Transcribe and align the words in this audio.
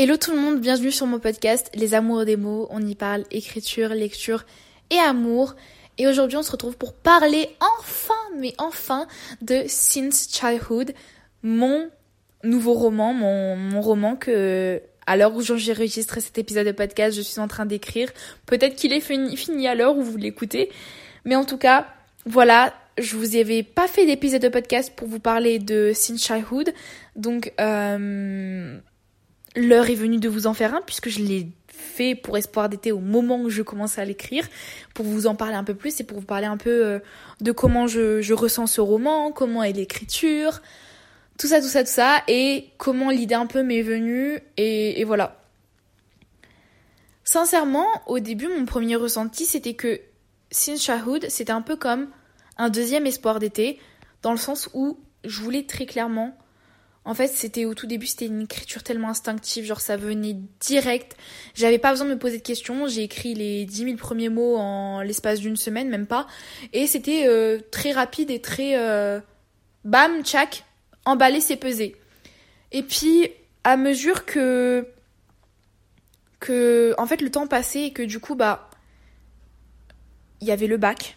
Hello 0.00 0.16
tout 0.16 0.30
le 0.30 0.38
monde, 0.38 0.60
bienvenue 0.60 0.92
sur 0.92 1.06
mon 1.08 1.18
podcast 1.18 1.72
Les 1.74 1.92
Amours 1.92 2.24
des 2.24 2.36
mots. 2.36 2.68
On 2.70 2.80
y 2.80 2.94
parle 2.94 3.24
écriture, 3.32 3.88
lecture 3.88 4.46
et 4.90 4.98
amour. 4.98 5.56
Et 5.98 6.06
aujourd'hui, 6.06 6.38
on 6.38 6.44
se 6.44 6.52
retrouve 6.52 6.76
pour 6.76 6.94
parler 6.94 7.48
enfin, 7.80 8.14
mais 8.38 8.54
enfin, 8.58 9.08
de 9.42 9.64
Since 9.66 10.28
Childhood, 10.30 10.94
mon 11.42 11.90
nouveau 12.44 12.74
roman, 12.74 13.12
mon, 13.12 13.80
roman 13.80 14.14
que, 14.14 14.80
à 15.08 15.16
l'heure 15.16 15.34
où 15.34 15.42
j'enregistre 15.42 16.20
cet 16.20 16.38
épisode 16.38 16.68
de 16.68 16.70
podcast, 16.70 17.16
je 17.16 17.22
suis 17.22 17.40
en 17.40 17.48
train 17.48 17.66
d'écrire. 17.66 18.08
Peut-être 18.46 18.76
qu'il 18.76 18.92
est 18.92 19.00
fini, 19.00 19.36
fini 19.36 19.66
à 19.66 19.74
l'heure 19.74 19.98
où 19.98 20.02
vous 20.04 20.16
l'écoutez. 20.16 20.70
Mais 21.24 21.34
en 21.34 21.44
tout 21.44 21.58
cas, 21.58 21.88
voilà, 22.24 22.72
je 22.98 23.16
vous 23.16 23.34
avais 23.34 23.64
pas 23.64 23.88
fait 23.88 24.06
d'épisode 24.06 24.42
de 24.42 24.48
podcast 24.48 24.92
pour 24.94 25.08
vous 25.08 25.18
parler 25.18 25.58
de 25.58 25.90
Since 25.92 26.24
Childhood. 26.24 26.72
Donc, 27.16 27.52
euh, 27.60 28.78
l'heure 29.58 29.90
est 29.90 29.94
venue 29.94 30.18
de 30.18 30.28
vous 30.28 30.46
en 30.46 30.54
faire 30.54 30.74
un 30.74 30.80
puisque 30.80 31.08
je 31.08 31.20
l'ai 31.20 31.48
fait 31.68 32.14
pour 32.14 32.36
Espoir 32.36 32.68
d'été 32.68 32.92
au 32.92 33.00
moment 33.00 33.40
où 33.40 33.50
je 33.50 33.62
commençais 33.62 34.00
à 34.00 34.04
l'écrire, 34.04 34.46
pour 34.94 35.04
vous 35.04 35.26
en 35.26 35.34
parler 35.34 35.54
un 35.54 35.64
peu 35.64 35.74
plus 35.74 36.00
et 36.00 36.04
pour 36.04 36.18
vous 36.18 36.26
parler 36.26 36.46
un 36.46 36.56
peu 36.56 36.86
euh, 36.86 36.98
de 37.40 37.52
comment 37.52 37.86
je, 37.86 38.32
ressens 38.32 38.66
ce 38.68 38.80
roman, 38.80 39.32
comment 39.32 39.62
est 39.62 39.72
l'écriture, 39.72 40.60
tout 41.38 41.46
ça, 41.46 41.60
tout 41.60 41.68
ça, 41.68 41.82
tout 41.82 41.90
ça, 41.90 42.22
et 42.28 42.70
comment 42.78 43.10
l'idée 43.10 43.34
un 43.34 43.46
peu 43.46 43.62
m'est 43.62 43.82
venue, 43.82 44.40
et, 44.56 45.02
voilà. 45.04 45.40
Sincèrement, 47.24 47.86
au 48.06 48.20
début, 48.20 48.48
mon 48.48 48.64
premier 48.64 48.96
ressenti, 48.96 49.44
c'était 49.44 49.74
que 49.74 50.00
Sin 50.50 50.76
Shahud, 50.76 51.26
c'était 51.28 51.52
un 51.52 51.62
peu 51.62 51.76
comme 51.76 52.08
un 52.56 52.70
deuxième 52.70 53.06
espoir 53.06 53.38
d'été, 53.38 53.78
dans 54.22 54.32
le 54.32 54.38
sens 54.38 54.70
où 54.72 54.98
je 55.24 55.40
voulais 55.40 55.64
très 55.64 55.86
clairement 55.86 56.36
en 57.04 57.14
fait, 57.14 57.28
c'était 57.28 57.64
au 57.64 57.74
tout 57.74 57.86
début, 57.86 58.06
c'était 58.06 58.26
une 58.26 58.42
écriture 58.42 58.82
tellement 58.82 59.08
instinctive, 59.08 59.64
genre 59.64 59.80
ça 59.80 59.96
venait 59.96 60.36
direct. 60.60 61.16
J'avais 61.54 61.78
pas 61.78 61.90
besoin 61.90 62.06
de 62.06 62.12
me 62.12 62.18
poser 62.18 62.38
de 62.38 62.42
questions. 62.42 62.86
J'ai 62.86 63.02
écrit 63.02 63.34
les 63.34 63.64
10 63.64 63.84
000 63.84 63.96
premiers 63.96 64.28
mots 64.28 64.56
en 64.56 65.00
l'espace 65.00 65.40
d'une 65.40 65.56
semaine, 65.56 65.88
même 65.88 66.06
pas. 66.06 66.26
Et 66.74 66.86
c'était 66.86 67.26
euh, 67.26 67.60
très 67.70 67.92
rapide 67.92 68.30
et 68.30 68.40
très 68.40 68.76
euh, 68.76 69.20
bam, 69.84 70.22
tchac, 70.22 70.64
emballé, 71.06 71.40
c'est 71.40 71.56
pesé. 71.56 71.96
Et 72.72 72.82
puis, 72.82 73.30
à 73.64 73.76
mesure 73.76 74.24
que 74.24 74.86
que 76.40 76.94
en 76.98 77.06
fait 77.06 77.20
le 77.20 77.30
temps 77.30 77.46
passait 77.46 77.86
et 77.86 77.92
que 77.92 78.02
du 78.02 78.20
coup 78.20 78.34
bah 78.34 78.70
il 80.40 80.46
y 80.46 80.52
avait 80.52 80.68
le 80.68 80.76
bac 80.76 81.16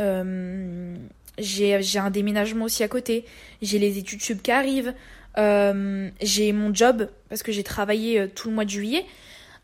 euh, 0.00 0.96
j'ai 1.38 1.98
un 1.98 2.10
déménagement 2.10 2.64
aussi 2.64 2.82
à 2.82 2.88
côté 2.88 3.26
j'ai 3.60 3.78
les 3.78 3.98
études 3.98 4.22
sub 4.22 4.40
qui 4.40 4.50
arrivent 4.50 4.94
euh, 5.38 6.10
j'ai 6.20 6.52
mon 6.52 6.74
job 6.74 7.08
parce 7.28 7.42
que 7.42 7.52
j'ai 7.52 7.62
travaillé 7.62 8.20
euh, 8.20 8.28
tout 8.28 8.48
le 8.48 8.54
mois 8.54 8.64
de 8.64 8.70
juillet. 8.70 9.06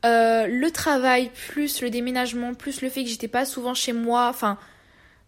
Euh, 0.04 0.46
le 0.46 0.70
travail 0.70 1.30
plus 1.48 1.82
le 1.82 1.90
déménagement 1.90 2.54
plus 2.54 2.82
le 2.82 2.88
fait 2.88 3.02
que 3.02 3.10
j'étais 3.10 3.28
pas 3.28 3.44
souvent 3.44 3.74
chez 3.74 3.92
moi, 3.92 4.28
enfin 4.28 4.58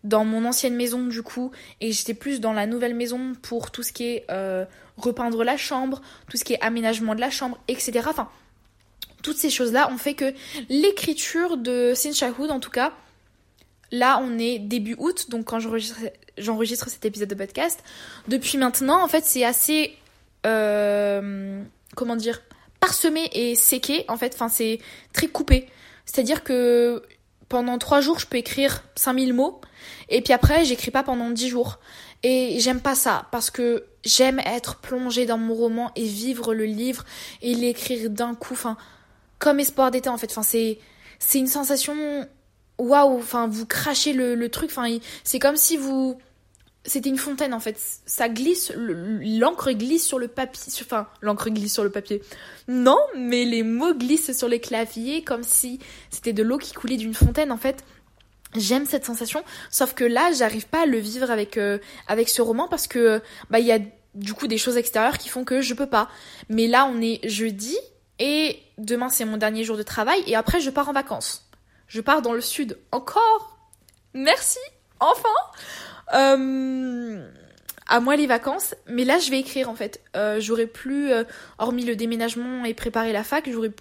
dans 0.03 0.25
mon 0.25 0.47
ancienne 0.47 0.77
maison 0.77 1.07
du 1.07 1.23
coup 1.23 1.51
et 1.81 1.93
j'étais 1.93 2.15
plus 2.15 2.41
dans 2.41 2.55
la 2.55 2.67
nouvelle 2.67 2.95
maison 2.95 3.35
pour 3.43 3.71
tout 3.71 3.83
ce 3.83 3.93
qui 3.93 4.05
est 4.05 4.27
repeindre 4.97 5.45
la 5.45 5.57
chambre, 5.57 6.01
tout 6.31 6.37
ce 6.37 6.45
qui 6.45 6.55
est 6.55 6.61
aménagement 6.63 7.15
de 7.15 7.21
la 7.21 7.31
chambre, 7.31 7.59
etc. 7.69 8.01
Enfin 8.09 8.31
toutes 9.23 9.37
ces 9.37 9.51
choses 9.51 9.73
là 9.73 9.91
ont 9.93 9.99
fait 9.99 10.15
que 10.15 10.33
l'écriture 10.71 11.57
de 11.59 11.93
Sin 11.95 12.13
Shahud 12.13 12.51
en 12.51 12.61
tout 12.61 12.71
cas 12.71 12.93
Là, 13.93 14.21
on 14.23 14.39
est 14.39 14.59
début 14.59 14.95
août, 14.99 15.31
donc 15.31 15.47
quand 15.47 15.59
j'enregistre 15.59 16.89
cet 16.89 17.05
épisode 17.05 17.29
de 17.29 17.35
podcast. 17.35 17.83
Depuis 18.29 18.57
maintenant, 18.57 19.03
en 19.03 19.09
fait, 19.09 19.25
c'est 19.25 19.45
assez 19.45 19.97
euh, 20.47 21.63
comment 21.97 22.17
dire, 22.17 22.43
parsemé 22.81 23.29
et 23.33 23.55
séqué, 23.55 24.05
en 24.09 24.17
fait. 24.17 24.35
Enfin, 24.35 24.49
c'est 24.49 24.79
très 25.13 25.29
coupé. 25.29 25.69
C'est-à-dire 26.07 26.43
que 26.43 27.03
pendant 27.49 27.79
trois 27.79 28.01
jours, 28.01 28.19
je 28.19 28.27
peux 28.27 28.39
écrire 28.39 28.85
5000 28.95 29.35
mots. 29.35 29.61
Et 30.09 30.23
puis 30.23 30.33
après, 30.33 30.65
j'écris 30.65 30.91
pas 30.91 31.03
pendant 31.03 31.31
10 31.31 31.49
jours. 31.49 31.79
Et 32.23 32.59
j'aime 32.61 32.81
pas 32.81 32.95
ça 32.95 33.27
parce 33.33 33.51
que 33.51 33.85
j'aime 34.05 34.41
être 34.41 34.77
plongée 34.77 35.27
dans 35.27 35.39
mon 35.39 35.55
roman 35.55 35.91
et 35.97 36.05
vivre 36.05 36.55
le 36.55 36.65
livre 36.65 37.05
et 37.43 37.55
l'écrire 37.55 38.11
d'un 38.11 38.35
coup. 38.35 38.55
Enfin, 38.55 38.77
comme 39.39 39.59
espoir 39.59 39.91
d'été 39.91 40.09
en 40.09 40.19
fait. 40.19 40.31
Enfin, 40.31 40.43
c'est, 40.43 40.79
c'est 41.19 41.39
une 41.39 41.47
sensation 41.47 42.27
waouh. 42.79 43.19
Enfin, 43.19 43.49
vous 43.49 43.67
crachez 43.67 44.13
le, 44.13 44.35
le 44.35 44.49
truc. 44.49 44.71
Enfin, 44.71 44.99
c'est 45.25 45.39
comme 45.39 45.57
si 45.57 45.77
vous, 45.77 46.19
c'était 46.85 47.11
une 47.11 47.19
fontaine 47.19 47.53
en 47.53 47.61
fait. 47.61 47.79
Ça 48.07 48.29
glisse, 48.29 48.73
l'encre 48.75 49.73
glisse 49.73 50.07
sur 50.07 50.19
le 50.19 50.29
papier. 50.29 50.73
Enfin, 50.81 51.07
l'encre 51.21 51.51
glisse 51.51 51.75
sur 51.75 51.85
le 51.85 51.91
papier. 51.91 52.23
Non, 52.69 52.99
mais 53.17 53.45
les 53.45 53.63
mots 53.63 53.95
glissent 53.95 54.37
sur 54.37 54.49
les 54.49 54.61
claviers 54.61 55.23
comme 55.23 55.43
si 55.43 55.79
c'était 56.11 56.33
de 56.33 56.43
l'eau 56.43 56.59
qui 56.59 56.73
coulait 56.73 56.97
d'une 56.97 57.15
fontaine 57.15 57.53
en 57.53 57.59
fait. 57.59 57.85
J'aime 58.57 58.87
cette 58.87 59.05
sensation, 59.05 59.45
sauf 59.71 59.95
que 59.95 60.03
là, 60.03 60.33
j'arrive 60.33 60.67
pas 60.67 60.83
à 60.83 60.87
le 60.87 60.99
vivre 60.99 61.31
avec 61.31 61.57
euh, 61.57 61.79
avec 62.09 62.29
ce 62.29 62.43
roman 62.43 62.67
parce 62.67 62.89
que 62.89 63.23
bah 63.49 63.61
il 63.61 63.67
y 63.67 63.73
a 63.73 63.79
du 64.15 64.35
coup 64.35 64.49
des 64.49 64.59
choses 64.59 64.77
extérieures 64.77 65.19
qui 65.19 65.29
font 65.29 65.45
que 65.45 65.61
je 65.61 65.75
peux 65.75 65.87
pas. 65.89 66.09
Mais 66.49 66.67
là, 66.67 66.87
on 66.87 67.01
est 67.01 67.21
jeudi 67.29 67.77
et 68.19 68.59
demain 68.79 69.09
c'est 69.09 69.25
mon 69.25 69.37
dernier 69.37 69.65
jour 69.65 69.77
de 69.77 69.83
travail 69.83 70.21
et 70.27 70.35
après 70.35 70.61
je 70.61 70.71
pars 70.71 70.89
en 70.89 70.93
vacances. 70.93 71.49
Je 71.87 72.01
pars 72.01 72.23
dans 72.23 72.33
le 72.33 72.41
sud 72.41 72.79
encore. 72.91 73.59
Merci, 74.15 74.59
enfin. 74.99 75.29
Euh, 76.15 77.29
à 77.87 78.01
moi 78.01 78.17
les 78.17 78.27
vacances, 78.27 78.75
mais 78.87 79.05
là 79.05 79.19
je 79.19 79.31
vais 79.31 79.41
écrire 79.41 79.69
en 79.69 79.75
fait. 79.75 80.01
Euh, 80.17 80.41
j'aurai 80.41 80.67
plus, 80.67 81.13
euh, 81.13 81.25
hormis 81.59 81.85
le 81.85 81.97
déménagement 81.97 82.65
et 82.65 82.75
préparer 82.75 83.13
la 83.13 83.25
fac, 83.25 83.51
j'aurai 83.51 83.73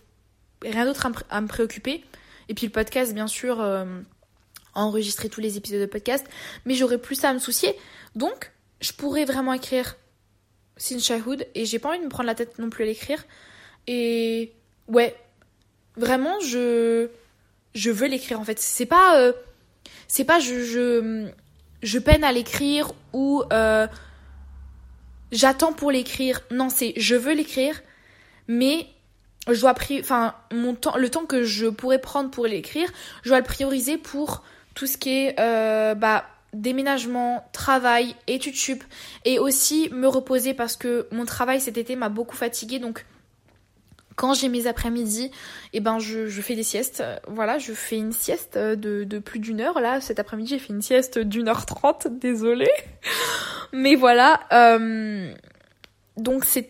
rien 0.64 0.86
d'autre 0.86 1.08
à, 1.30 1.42
me 1.42 1.48
préoccuper. 1.48 2.04
Et 2.50 2.54
puis 2.54 2.66
le 2.66 2.72
podcast, 2.72 3.14
bien 3.14 3.28
sûr, 3.28 3.64
enregistrer 4.74 5.30
tous 5.30 5.40
les 5.40 5.58
épisodes 5.58 5.82
de 5.82 5.86
podcast, 5.86 6.26
mais 6.66 6.74
j'aurai 6.74 6.98
plus 6.98 7.16
ça 7.16 7.30
à 7.30 7.34
me 7.34 7.40
soucier. 7.40 7.76
Donc, 8.16 8.52
je 8.82 8.92
pourrais 8.92 9.26
vraiment 9.26 9.54
écrire 9.54 9.96
Sin 10.76 10.98
Childhood 10.98 11.46
et 11.54 11.66
j'ai 11.66 11.78
pas 11.78 11.90
envie 11.90 12.00
de 12.00 12.06
me 12.06 12.10
prendre 12.10 12.26
la 12.26 12.36
tête 12.36 12.58
non 12.58 12.72
plus 12.72 12.84
à 12.84 12.88
l'écrire. 12.88 13.24
Et 13.86 14.52
ouais, 14.88 15.16
vraiment, 15.96 16.40
je 16.42 17.08
veux 17.76 18.08
l'écrire 18.08 18.40
en 18.40 18.44
fait. 18.44 18.60
C'est 18.60 18.88
pas 18.88 19.32
c'est 20.08 20.26
pas 20.26 20.40
je 20.40 21.32
je 21.82 22.00
peine 22.00 22.24
à 22.24 22.32
l'écrire 22.32 22.92
ou 23.14 23.44
euh, 23.52 23.88
j'attends 25.32 25.74
pour 25.74 25.92
l'écrire. 25.92 26.42
Non, 26.52 26.70
c'est 26.70 26.94
je 26.98 27.16
veux 27.16 27.34
l'écrire, 27.34 27.82
mais 28.48 28.88
je 29.48 29.60
dois 29.62 29.74
enfin 30.00 30.36
mon 30.52 30.76
temps, 30.76 30.98
le 30.98 31.10
temps 31.10 31.26
que 31.26 31.44
je 31.44 31.68
pourrais 31.68 32.00
prendre 32.00 32.30
pour 32.30 32.46
l'écrire, 32.46 32.90
je 33.24 33.30
dois 33.30 33.40
le 33.40 33.46
prioriser 33.46 33.98
pour 33.98 34.44
tout 34.76 34.88
ce 34.88 34.98
qui 34.98 35.10
est 35.10 35.40
euh, 35.40 35.96
bah 35.96 36.26
déménagement, 36.54 37.48
travail, 37.52 38.16
études 38.26 38.56
sup 38.56 38.84
et 39.24 39.38
aussi 39.38 39.90
me 39.92 40.08
reposer 40.08 40.56
parce 40.56 40.76
que 40.76 41.08
mon 41.12 41.26
travail 41.26 41.62
cet 41.62 41.78
été 41.78 41.96
m'a 41.96 42.10
beaucoup 42.10 42.36
fatiguée 42.36 42.80
donc 42.80 43.06
quand 44.20 44.34
j'ai 44.34 44.50
mes 44.50 44.68
après-midi, 44.68 45.32
eh 45.72 45.80
ben 45.80 45.98
je, 45.98 46.28
fais 46.42 46.54
des 46.54 46.64
siestes. 46.64 47.02
Voilà, 47.26 47.58
je 47.58 47.72
fais 47.72 47.96
une 47.96 48.12
sieste 48.12 48.58
de, 48.58 49.20
plus 49.20 49.40
d'une 49.40 49.62
heure. 49.62 49.80
Là, 49.80 50.02
cet 50.02 50.20
après-midi, 50.20 50.50
j'ai 50.50 50.60
fait 50.60 50.74
une 50.74 50.82
sieste 50.82 51.20
d'une 51.20 51.48
heure 51.48 51.66
trente, 51.66 52.08
désolée. 52.08 52.70
Mais 53.72 53.96
voilà. 53.96 54.42
Euh, 54.52 55.34
donc 56.18 56.44
c'est 56.44 56.70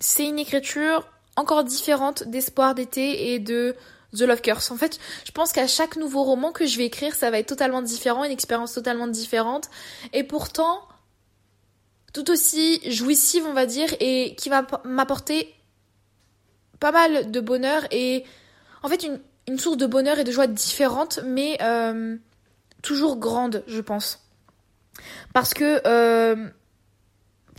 c'est 0.00 0.26
une 0.26 0.38
écriture 0.38 1.06
encore 1.36 1.64
différente 1.64 2.22
d'Espoir 2.28 2.74
d'été 2.74 3.34
et 3.34 3.38
de 3.40 3.76
The 4.16 4.22
Love 4.22 4.40
Curse. 4.40 4.70
En 4.70 4.78
fait, 4.78 4.98
je 5.26 5.32
pense 5.32 5.52
qu'à 5.52 5.66
chaque 5.66 5.96
nouveau 5.96 6.22
roman 6.22 6.50
que 6.50 6.64
je 6.64 6.78
vais 6.78 6.86
écrire, 6.86 7.14
ça 7.14 7.30
va 7.30 7.40
être 7.40 7.48
totalement 7.48 7.82
différent, 7.82 8.24
une 8.24 8.32
expérience 8.32 8.72
totalement 8.72 9.06
différente. 9.06 9.68
Et 10.14 10.24
pourtant, 10.24 10.80
tout 12.14 12.30
aussi 12.30 12.80
jouissive, 12.90 13.44
on 13.46 13.52
va 13.52 13.66
dire, 13.66 13.94
et 14.00 14.34
qui 14.38 14.48
va 14.48 14.66
m'apporter 14.84 15.54
pas 16.80 16.92
mal 16.92 17.30
de 17.30 17.40
bonheur 17.40 17.82
et 17.90 18.24
en 18.82 18.88
fait 18.88 19.06
une, 19.46 19.58
source 19.58 19.76
de 19.76 19.86
bonheur 19.86 20.18
et 20.18 20.24
de 20.24 20.32
joie 20.32 20.46
différente, 20.46 21.20
mais 21.24 21.58
euh, 21.62 22.16
toujours 22.82 23.18
grande, 23.18 23.62
je 23.66 23.80
pense. 23.80 24.20
Parce 25.32 25.54
que 25.54 25.80
euh, 25.86 26.48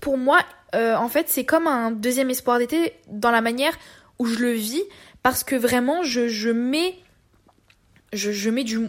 pour 0.02 0.18
moi, 0.18 0.40
euh, 0.76 0.96
en 0.96 1.10
fait, 1.10 1.30
c'est 1.30 1.46
comme 1.46 1.68
un 1.68 1.92
deuxième 1.92 2.30
espoir 2.30 2.60
d'été 2.60 2.94
dans 3.08 3.32
la 3.32 3.42
manière 3.42 3.78
où 4.20 4.26
je 4.26 4.40
le 4.40 4.52
vis, 4.52 4.84
parce 5.24 5.44
que 5.44 5.56
vraiment, 5.56 6.04
je, 6.04 6.50
mets, 6.52 6.96
je, 8.14 8.32
je 8.32 8.50
mets 8.50 8.64
du 8.64 8.88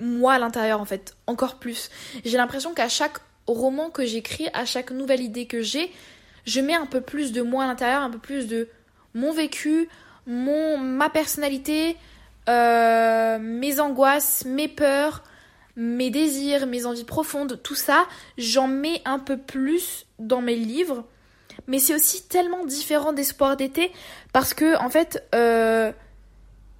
moi 0.00 0.34
à 0.34 0.38
l'intérieur, 0.38 0.80
en 0.80 0.84
fait, 0.84 1.16
encore 1.26 1.58
plus. 1.58 1.90
J'ai 2.24 2.36
l'impression 2.36 2.72
qu'à 2.74 2.88
chaque 2.88 3.18
roman 3.46 3.90
que 3.90 4.04
j'écris, 4.04 4.48
à 4.54 4.64
chaque 4.64 4.90
nouvelle 4.90 5.20
idée 5.20 5.46
que 5.46 5.62
j'ai, 5.62 5.90
je 6.44 6.60
mets 6.60 6.74
un 6.74 6.86
peu 6.86 7.00
plus 7.00 7.32
de 7.32 7.42
moi 7.42 7.64
à 7.64 7.66
l'intérieur, 7.66 8.02
un 8.02 8.10
peu 8.10 8.18
plus 8.18 8.46
de 8.46 8.68
mon 9.14 9.32
vécu, 9.32 9.88
mon, 10.26 10.78
ma 10.78 11.08
personnalité, 11.08 11.96
euh, 12.48 13.38
mes 13.40 13.80
angoisses, 13.80 14.44
mes 14.44 14.68
peurs, 14.68 15.22
mes 15.76 16.10
désirs, 16.10 16.66
mes 16.66 16.86
envies 16.86 17.04
profondes, 17.04 17.60
tout 17.62 17.74
ça, 17.74 18.06
j'en 18.36 18.68
mets 18.68 19.00
un 19.04 19.18
peu 19.18 19.36
plus 19.36 20.06
dans 20.18 20.40
mes 20.40 20.56
livres. 20.56 21.04
Mais 21.66 21.78
c'est 21.78 21.94
aussi 21.94 22.26
tellement 22.26 22.64
différent 22.64 23.12
d'Espoir 23.12 23.56
d'été 23.56 23.92
parce 24.32 24.54
que 24.54 24.76
en 24.82 24.90
fait, 24.90 25.24
euh, 25.34 25.92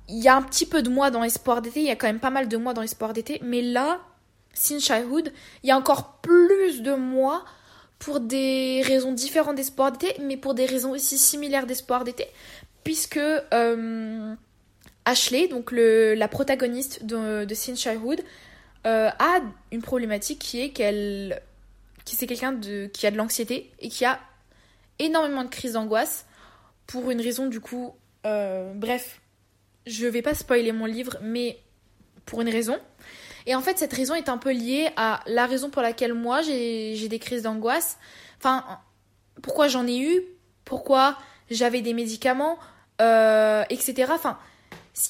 il 0.09 0.19
y 0.19 0.29
a 0.29 0.37
un 0.37 0.43
petit 0.43 0.67
peu 0.67 0.83
de 0.83 0.89
moi 0.89 1.11
dans 1.11 1.23
Espoir 1.23 1.63
d'été, 1.63 1.81
il 1.81 1.87
y 1.87 1.91
a 1.91 1.97
quand 1.97 2.07
même 2.07 2.21
pas 2.21 2.31
mal 2.31 2.49
de 2.49 2.57
moi 2.57 2.73
dans 2.73 2.83
Espoir 2.83 3.13
d'été, 3.13 3.39
mais 3.43 3.61
là, 3.61 4.01
Sin 4.55 4.79
Childhood, 4.79 5.33
il 5.63 5.69
y 5.69 5.73
a 5.73 5.77
encore 5.77 6.21
plus 6.21 6.83
de 6.83 6.95
moi 6.95 7.45
pour 7.99 8.21
des 8.21 8.83
raisons 8.85 9.13
différentes 9.13 9.57
d'Espoir 9.57 9.93
d'été, 9.93 10.15
mais 10.23 10.37
pour 10.37 10.55
des 10.55 10.67
raisons 10.67 10.93
aussi 10.93 11.19
similaires 11.19 11.67
d'Espoir 11.67 12.05
d'été, 12.05 12.27
puisque 12.85 13.19
euh, 13.19 14.35
Ashley, 15.05 15.49
donc 15.49 15.73
le, 15.73 16.15
la 16.15 16.29
protagoniste 16.29 17.05
de, 17.05 17.45
de 17.45 17.55
Sin 17.55 17.75
Childhood, 17.75 18.23
euh, 18.87 19.09
a 19.19 19.41
une 19.73 19.83
problématique 19.83 20.39
qui 20.39 20.61
est 20.61 20.71
qu'elle, 20.71 21.43
qui 22.05 22.15
c'est 22.15 22.27
quelqu'un 22.27 22.59
qui 22.93 23.07
a 23.07 23.11
de 23.11 23.17
l'anxiété 23.17 23.73
et 23.81 23.89
qui 23.89 24.05
a 24.05 24.21
énormément 24.99 25.45
de 25.45 25.49
crises 25.49 25.73
d'angoisse 25.73 26.27
pour 26.87 27.11
une 27.11 27.21
raison 27.21 27.47
du 27.47 27.61
coup, 27.61 27.95
euh, 28.27 28.73
bref, 28.75 29.21
je 29.87 30.07
vais 30.07 30.23
pas 30.23 30.35
spoiler 30.35 30.73
mon 30.73 30.87
livre, 30.87 31.17
mais 31.23 31.59
pour 32.25 32.41
une 32.41 32.49
raison. 32.49 32.79
Et 33.49 33.55
en 33.55 33.63
fait, 33.63 33.79
cette 33.79 33.95
raison 33.95 34.15
est 34.15 34.29
un 34.29 34.37
peu 34.37 34.53
liée 34.53 34.91
à 34.97 35.23
la 35.27 35.47
raison 35.47 35.71
pour 35.71 35.81
laquelle 35.81 36.13
moi 36.13 36.43
j'ai 36.43 37.09
des 37.09 37.19
crises 37.19 37.45
d'angoisse. 37.45 37.97
Enfin, 38.37 38.63
pourquoi 39.41 39.69
j'en 39.69 39.87
ai 39.87 39.99
eu, 39.99 40.23
pourquoi 40.67 41.17
j'avais 41.51 41.81
des 41.81 41.95
médicaments, 41.95 42.59
euh, 43.01 43.65
etc. 43.71 44.13
Enfin, 44.15 44.39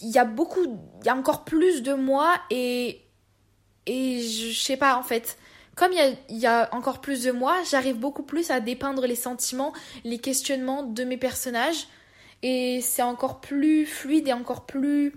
il 0.02 0.10
y 0.10 0.18
a 0.18 0.24
beaucoup, 0.24 0.62
il 1.00 1.06
y 1.06 1.08
a 1.08 1.16
encore 1.16 1.44
plus 1.44 1.82
de 1.82 1.94
moi 1.94 2.36
et 2.48 3.02
et 3.86 4.22
je, 4.22 4.56
sais 4.56 4.76
pas 4.76 4.96
en 4.96 5.02
fait. 5.02 5.36
Comme 5.74 5.92
il 5.92 6.16
y, 6.28 6.38
y 6.38 6.46
a 6.46 6.68
encore 6.72 7.00
plus 7.00 7.24
de 7.24 7.32
moi, 7.32 7.56
j'arrive 7.68 7.96
beaucoup 7.96 8.22
plus 8.22 8.52
à 8.52 8.60
dépeindre 8.60 9.04
les 9.04 9.16
sentiments, 9.16 9.72
les 10.04 10.18
questionnements 10.18 10.84
de 10.84 11.02
mes 11.02 11.16
personnages 11.16 11.88
et 12.42 12.80
c'est 12.82 13.02
encore 13.02 13.40
plus 13.40 13.84
fluide 13.84 14.28
et 14.28 14.32
encore 14.32 14.64
plus 14.64 15.12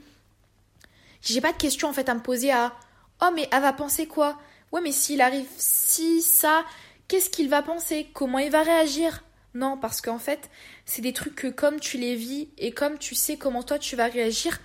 j'ai 1.22 1.40
pas 1.40 1.52
de 1.52 1.58
questions 1.58 1.88
en 1.88 1.94
fait 1.94 2.10
à 2.10 2.16
me 2.16 2.20
poser 2.20 2.52
à 2.52 2.74
oh 3.22 3.30
mais 3.34 3.48
elle 3.52 3.62
va 3.62 3.74
penser 3.74 4.08
quoi? 4.08 4.40
Ouais 4.72 4.82
mais 4.82 4.92
s'il 4.92 5.22
arrive 5.22 5.48
si 5.58 6.22
ça 6.22 6.64
qu'est-ce 7.08 7.30
qu'il 7.30 7.50
va 7.50 7.62
penser? 7.62 8.10
Comment 8.14 8.40
il 8.40 8.52
va 8.52 8.64
réagir? 8.64 9.24
Non 9.54 9.78
parce 9.78 10.02
qu'en 10.02 10.20
fait 10.20 10.50
c'est 10.86 11.02
des 11.02 11.14
trucs 11.14 11.36
que 11.36 11.48
comme 11.48 11.80
tu 11.80 11.98
les 11.98 12.16
vis 12.16 12.50
et 12.58 12.72
comme 12.72 12.98
tu 12.98 13.16
sais 13.16 13.38
comment 13.38 13.64
toi 13.64 13.80
tu 13.80 13.96
vas 13.96 14.08
réagir. 14.08 14.60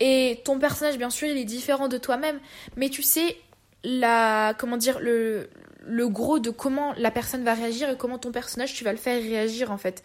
Et 0.00 0.40
ton 0.44 0.58
personnage 0.58 0.96
bien 0.96 1.10
sûr 1.10 1.28
il 1.28 1.36
est 1.36 1.44
différent 1.44 1.88
de 1.88 1.98
toi-même. 1.98 2.40
Mais 2.76 2.88
tu 2.88 3.02
sais 3.02 3.36
la 3.84 4.54
comment 4.58 4.76
dire 4.76 5.00
le 5.00 5.50
le 5.84 6.08
gros 6.08 6.38
de 6.38 6.50
comment 6.50 6.94
la 6.96 7.10
personne 7.10 7.42
va 7.42 7.54
réagir 7.54 7.90
et 7.90 7.96
comment 7.96 8.18
ton 8.18 8.30
personnage 8.30 8.74
tu 8.74 8.84
vas 8.84 8.92
le 8.92 8.98
faire 8.98 9.20
réagir 9.20 9.72
en 9.72 9.78
fait. 9.78 10.04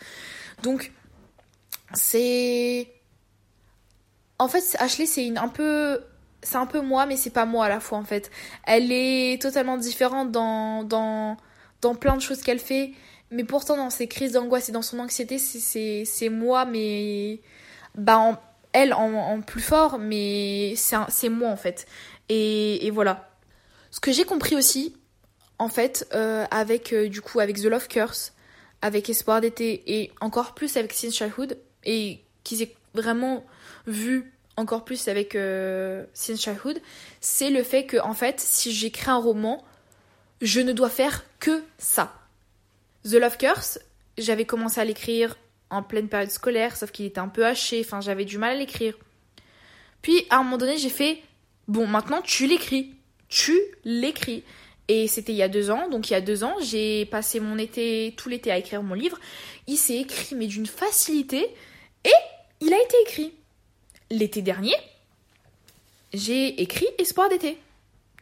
Donc 0.64 0.92
c'est 1.94 2.92
en 4.40 4.48
fait 4.48 4.76
Ashley 4.80 5.06
c'est 5.06 5.38
un 5.38 5.48
peu 5.48 6.02
c'est 6.42 6.58
un 6.58 6.66
peu 6.66 6.82
moi 6.82 7.06
mais 7.06 7.18
c'est 7.18 7.32
pas 7.32 7.46
moi 7.46 7.66
à 7.66 7.70
la 7.70 7.80
fois 7.80 7.98
en 7.98 8.04
fait. 8.04 8.32
Elle 8.64 8.92
est 8.92 9.42
totalement 9.42 9.78
différente 9.78 10.32
dans 10.32 10.84
dans 10.84 11.38
dans 11.82 11.96
plein 11.96 12.16
de 12.16 12.22
choses 12.22 12.42
qu'elle 12.42 12.60
fait 12.60 12.94
mais 13.32 13.44
pourtant 13.44 13.78
dans 13.78 13.90
ses 13.90 14.08
crises 14.08 14.34
d'angoisse 14.34 14.70
et 14.70 14.72
dans 14.72 14.82
son 14.82 15.00
anxiété 15.00 15.38
c'est 15.38 16.30
moi 16.30 16.66
mais 16.66 17.42
bah 17.96 18.42
elle 18.74 18.94
en, 18.94 19.42
plus 19.42 19.62
fort 19.62 20.00
mais 20.00 20.74
c'est 20.76 21.30
moi 21.30 21.50
en 21.50 21.58
fait. 21.58 21.88
Et, 22.30 22.86
et 22.86 22.92
voilà. 22.92 23.30
Ce 23.92 24.00
que 24.00 24.12
j'ai 24.12 24.26
compris 24.26 24.56
aussi 24.56 24.96
en 25.60 25.70
fait 25.70 26.08
euh, 26.14 26.46
avec 26.52 26.94
euh, 26.94 27.10
du 27.10 27.22
coup 27.22 27.40
avec 27.40 27.58
The 27.58 27.66
Love 27.66 27.88
Curse 27.88 28.34
avec 28.82 29.10
Espoir 29.10 29.42
d'été 29.42 29.84
et 29.88 30.12
encore 30.22 30.54
plus 30.54 30.78
avec 30.78 30.94
Sin 30.94 31.10
Childhood 31.10 31.58
et 31.84 32.22
qui 32.44 32.58
s'est 32.58 32.76
vraiment 32.94 33.44
vu 33.88 34.34
encore 34.58 34.84
plus 34.84 35.08
avec 35.08 35.36
euh, 35.36 36.04
Sin 36.14 36.36
Childhood, 36.36 36.82
c'est 37.22 37.50
le 37.50 37.64
fait 37.64 37.86
que 37.86 37.98
en 37.98 38.14
fait, 38.14 38.40
si 38.40 38.74
j'écris 38.74 39.10
un 39.10 39.18
roman, 39.18 39.64
je 40.42 40.60
ne 40.60 40.74
dois 40.74 40.90
faire 40.90 41.24
que 41.40 41.64
ça. 41.78 42.14
The 43.04 43.14
Love 43.14 43.38
Curse, 43.38 43.80
j'avais 44.18 44.46
commencé 44.46 44.82
à 44.82 44.86
l'écrire 44.86 45.38
en 45.70 45.84
pleine 45.84 46.10
période 46.10 46.32
scolaire, 46.32 46.76
sauf 46.76 46.92
qu'il 46.92 47.06
était 47.06 47.20
un 47.20 47.28
peu 47.28 47.46
haché, 47.46 47.82
enfin 47.86 48.02
j'avais 48.02 48.26
du 48.26 48.38
mal 48.38 48.56
à 48.56 48.60
l'écrire. 48.60 48.98
Puis 50.02 50.26
à 50.30 50.38
un 50.38 50.44
moment 50.44 50.58
donné, 50.58 50.78
j'ai 50.78 50.90
fait 50.90 51.22
bon, 51.68 51.86
maintenant 51.86 52.22
tu 52.22 52.48
l'écris, 52.48 52.96
tu 53.30 53.58
l'écris. 53.86 54.44
Et 54.90 55.08
c'était 55.08 55.34
il 55.34 55.38
y 55.38 55.44
a 55.44 55.50
deux 55.50 55.70
ans, 55.70 55.90
donc 55.90 56.10
il 56.10 56.14
y 56.14 56.16
a 56.16 56.22
deux 56.22 56.46
ans, 56.46 56.56
j'ai 56.62 57.06
passé 57.06 57.42
mon 57.42 57.58
été, 57.58 58.14
tout 58.16 58.30
l'été 58.30 58.52
à 58.52 58.58
écrire 58.58 58.82
mon 58.82 58.94
livre. 58.94 59.20
Il 59.68 59.76
s'est 59.76 59.98
écrit, 59.98 60.34
mais 60.34 60.48
d'une 60.48 60.66
facilité. 60.66 61.46
Et 62.06 62.10
il 62.62 62.74
a 62.74 62.82
été 62.82 62.96
écrit. 63.06 63.34
L'été 64.10 64.42
dernier, 64.42 64.76
j'ai 66.14 66.62
écrit 66.62 66.88
Espoir 66.98 67.30
d'été. 67.30 67.58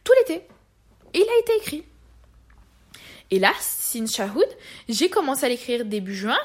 Tout 0.02 0.12
l'été. 0.20 0.42
Et 1.14 1.18
il 1.20 1.28
a 1.28 1.38
été 1.40 1.52
écrit. 1.56 1.84
Et 3.30 3.38
là, 3.38 3.52
Sin 3.60 4.06
Childhood, 4.06 4.48
j'ai 4.88 5.08
commencé 5.08 5.44
à 5.46 5.48
l'écrire 5.48 5.84
début 5.84 6.14
juin, 6.14 6.38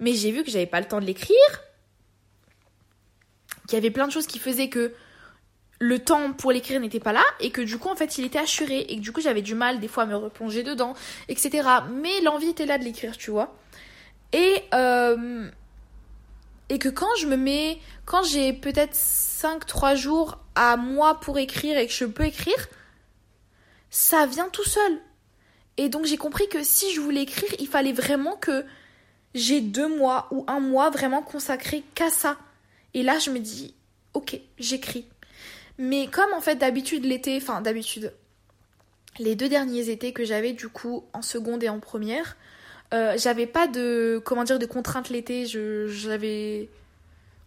mais 0.00 0.12
j'ai 0.12 0.30
vu 0.30 0.44
que 0.44 0.50
j'avais 0.50 0.66
pas 0.66 0.80
le 0.80 0.86
temps 0.86 1.00
de 1.00 1.06
l'écrire. 1.06 1.36
Qu'il 3.68 3.74
y 3.74 3.76
avait 3.76 3.90
plein 3.90 4.06
de 4.06 4.12
choses 4.12 4.26
qui 4.26 4.38
faisaient 4.38 4.68
que 4.68 4.94
le 5.78 5.98
temps 5.98 6.32
pour 6.32 6.52
l'écrire 6.52 6.80
n'était 6.80 7.00
pas 7.00 7.12
là 7.12 7.24
et 7.40 7.50
que 7.50 7.60
du 7.60 7.78
coup 7.78 7.88
en 7.88 7.96
fait 7.96 8.16
il 8.16 8.24
était 8.24 8.38
assuré 8.38 8.80
et 8.80 8.96
que 8.96 9.02
du 9.02 9.12
coup 9.12 9.20
j'avais 9.20 9.42
du 9.42 9.54
mal 9.54 9.78
des 9.78 9.88
fois 9.88 10.04
à 10.04 10.06
me 10.06 10.16
replonger 10.16 10.62
dedans, 10.62 10.94
etc. 11.28 11.68
Mais 11.90 12.20
l'envie 12.22 12.48
était 12.48 12.64
là 12.64 12.78
de 12.78 12.84
l'écrire, 12.84 13.16
tu 13.16 13.30
vois. 13.30 13.54
Et 14.32 14.62
euh, 14.74 15.50
et 16.68 16.78
que 16.78 16.88
quand 16.88 17.14
je 17.18 17.26
me 17.26 17.36
mets, 17.36 17.80
quand 18.04 18.22
j'ai 18.22 18.52
peut-être 18.52 18.94
5-3 18.94 19.96
jours 19.96 20.38
à 20.54 20.76
moi 20.76 21.20
pour 21.20 21.38
écrire 21.38 21.78
et 21.78 21.86
que 21.86 21.92
je 21.92 22.04
peux 22.04 22.24
écrire, 22.24 22.68
ça 23.90 24.26
vient 24.26 24.48
tout 24.48 24.64
seul. 24.64 24.98
Et 25.76 25.88
donc 25.88 26.06
j'ai 26.06 26.16
compris 26.16 26.48
que 26.48 26.62
si 26.62 26.92
je 26.92 27.00
voulais 27.00 27.22
écrire, 27.22 27.50
il 27.58 27.68
fallait 27.68 27.92
vraiment 27.92 28.36
que 28.36 28.64
j'ai 29.34 29.60
deux 29.60 29.94
mois 29.94 30.28
ou 30.30 30.44
un 30.48 30.60
mois 30.60 30.90
vraiment 30.90 31.22
consacré 31.22 31.84
qu'à 31.94 32.10
ça. 32.10 32.38
Et 32.94 33.02
là 33.02 33.18
je 33.18 33.30
me 33.30 33.38
dis, 33.38 33.74
ok, 34.14 34.40
j'écris. 34.58 35.06
Mais 35.78 36.08
comme 36.08 36.32
en 36.32 36.40
fait 36.40 36.56
d'habitude 36.56 37.04
l'été, 37.04 37.36
enfin 37.36 37.60
d'habitude, 37.60 38.12
les 39.18 39.34
deux 39.34 39.48
derniers 39.48 39.90
étés 39.90 40.12
que 40.12 40.24
j'avais 40.24 40.52
du 40.52 40.68
coup 40.68 41.04
en 41.12 41.22
seconde 41.22 41.62
et 41.62 41.68
en 41.68 41.80
première, 41.80 42.36
euh, 42.94 43.16
j'avais 43.18 43.46
pas 43.46 43.66
de 43.66 44.20
comment 44.24 44.44
dire 44.44 44.58
de 44.58 44.66
contraintes 44.66 45.08
l'été. 45.08 45.46
Je 45.46 45.88
j'avais 45.88 46.68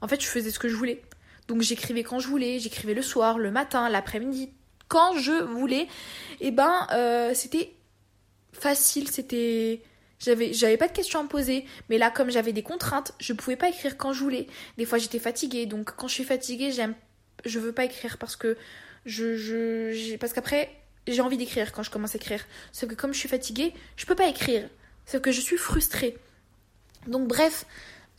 en 0.02 0.08
fait 0.08 0.22
je 0.22 0.28
faisais 0.28 0.52
ce 0.52 0.60
que 0.60 0.68
je 0.70 0.76
voulais. 0.76 1.02
Donc 1.48 1.62
j'écrivais 1.62 2.04
quand 2.04 2.20
je 2.20 2.28
voulais, 2.28 2.60
j'écrivais 2.60 2.94
le 2.94 3.02
soir, 3.02 3.40
le 3.40 3.50
matin, 3.50 3.90
l'après-midi, 3.90 4.52
quand 4.88 5.18
je 5.18 5.44
voulais. 5.44 5.88
Et 6.42 6.52
ben 6.52 6.88
euh, 6.92 7.34
c'était 7.34 7.74
facile, 8.54 9.10
c'était 9.10 9.82
j'avais 10.20 10.54
j'avais 10.54 10.78
pas 10.78 10.88
de 10.88 10.94
questions 10.94 11.20
à 11.20 11.24
me 11.24 11.30
poser. 11.30 11.66
Mais 11.90 11.98
là 11.98 12.12
comme 12.12 12.30
j'avais 12.30 12.54
des 12.54 12.64
contraintes 12.64 13.14
je 13.20 13.34
pouvais 13.34 13.56
pas 13.56 13.70
écrire 13.70 13.98
quand 13.98 14.14
je 14.14 14.22
voulais. 14.24 14.48
Des 14.78 14.86
fois 14.86 14.98
j'étais 14.98 15.20
fatiguée. 15.20 15.66
Donc 15.66 15.96
quand 15.96 16.08
je 16.08 16.14
suis 16.14 16.24
fatiguée 16.26 16.72
j'aime 16.72 16.96
je 17.46 17.60
veux 17.60 17.72
pas 17.72 17.86
écrire 17.86 18.18
parce 18.18 18.36
que 18.36 18.58
je, 19.06 19.38
je 19.38 20.18
parce 20.18 20.34
qu'après 20.34 20.70
j'ai 21.08 21.22
envie 21.22 21.38
d'écrire 21.38 21.72
quand 21.72 21.84
je 21.84 21.90
commence 21.90 22.14
à 22.14 22.18
écrire. 22.18 22.44
Sauf 22.74 22.90
que 22.90 22.96
comme 22.96 23.14
je 23.14 23.20
suis 23.20 23.30
fatiguée 23.30 23.74
je 23.96 24.06
peux 24.06 24.16
pas 24.16 24.28
écrire 24.28 24.70
c'est 25.10 25.22
que 25.22 25.32
je 25.32 25.42
suis 25.42 25.58
frustrée. 25.58 26.16
Donc 27.08 27.28
bref, 27.28 27.66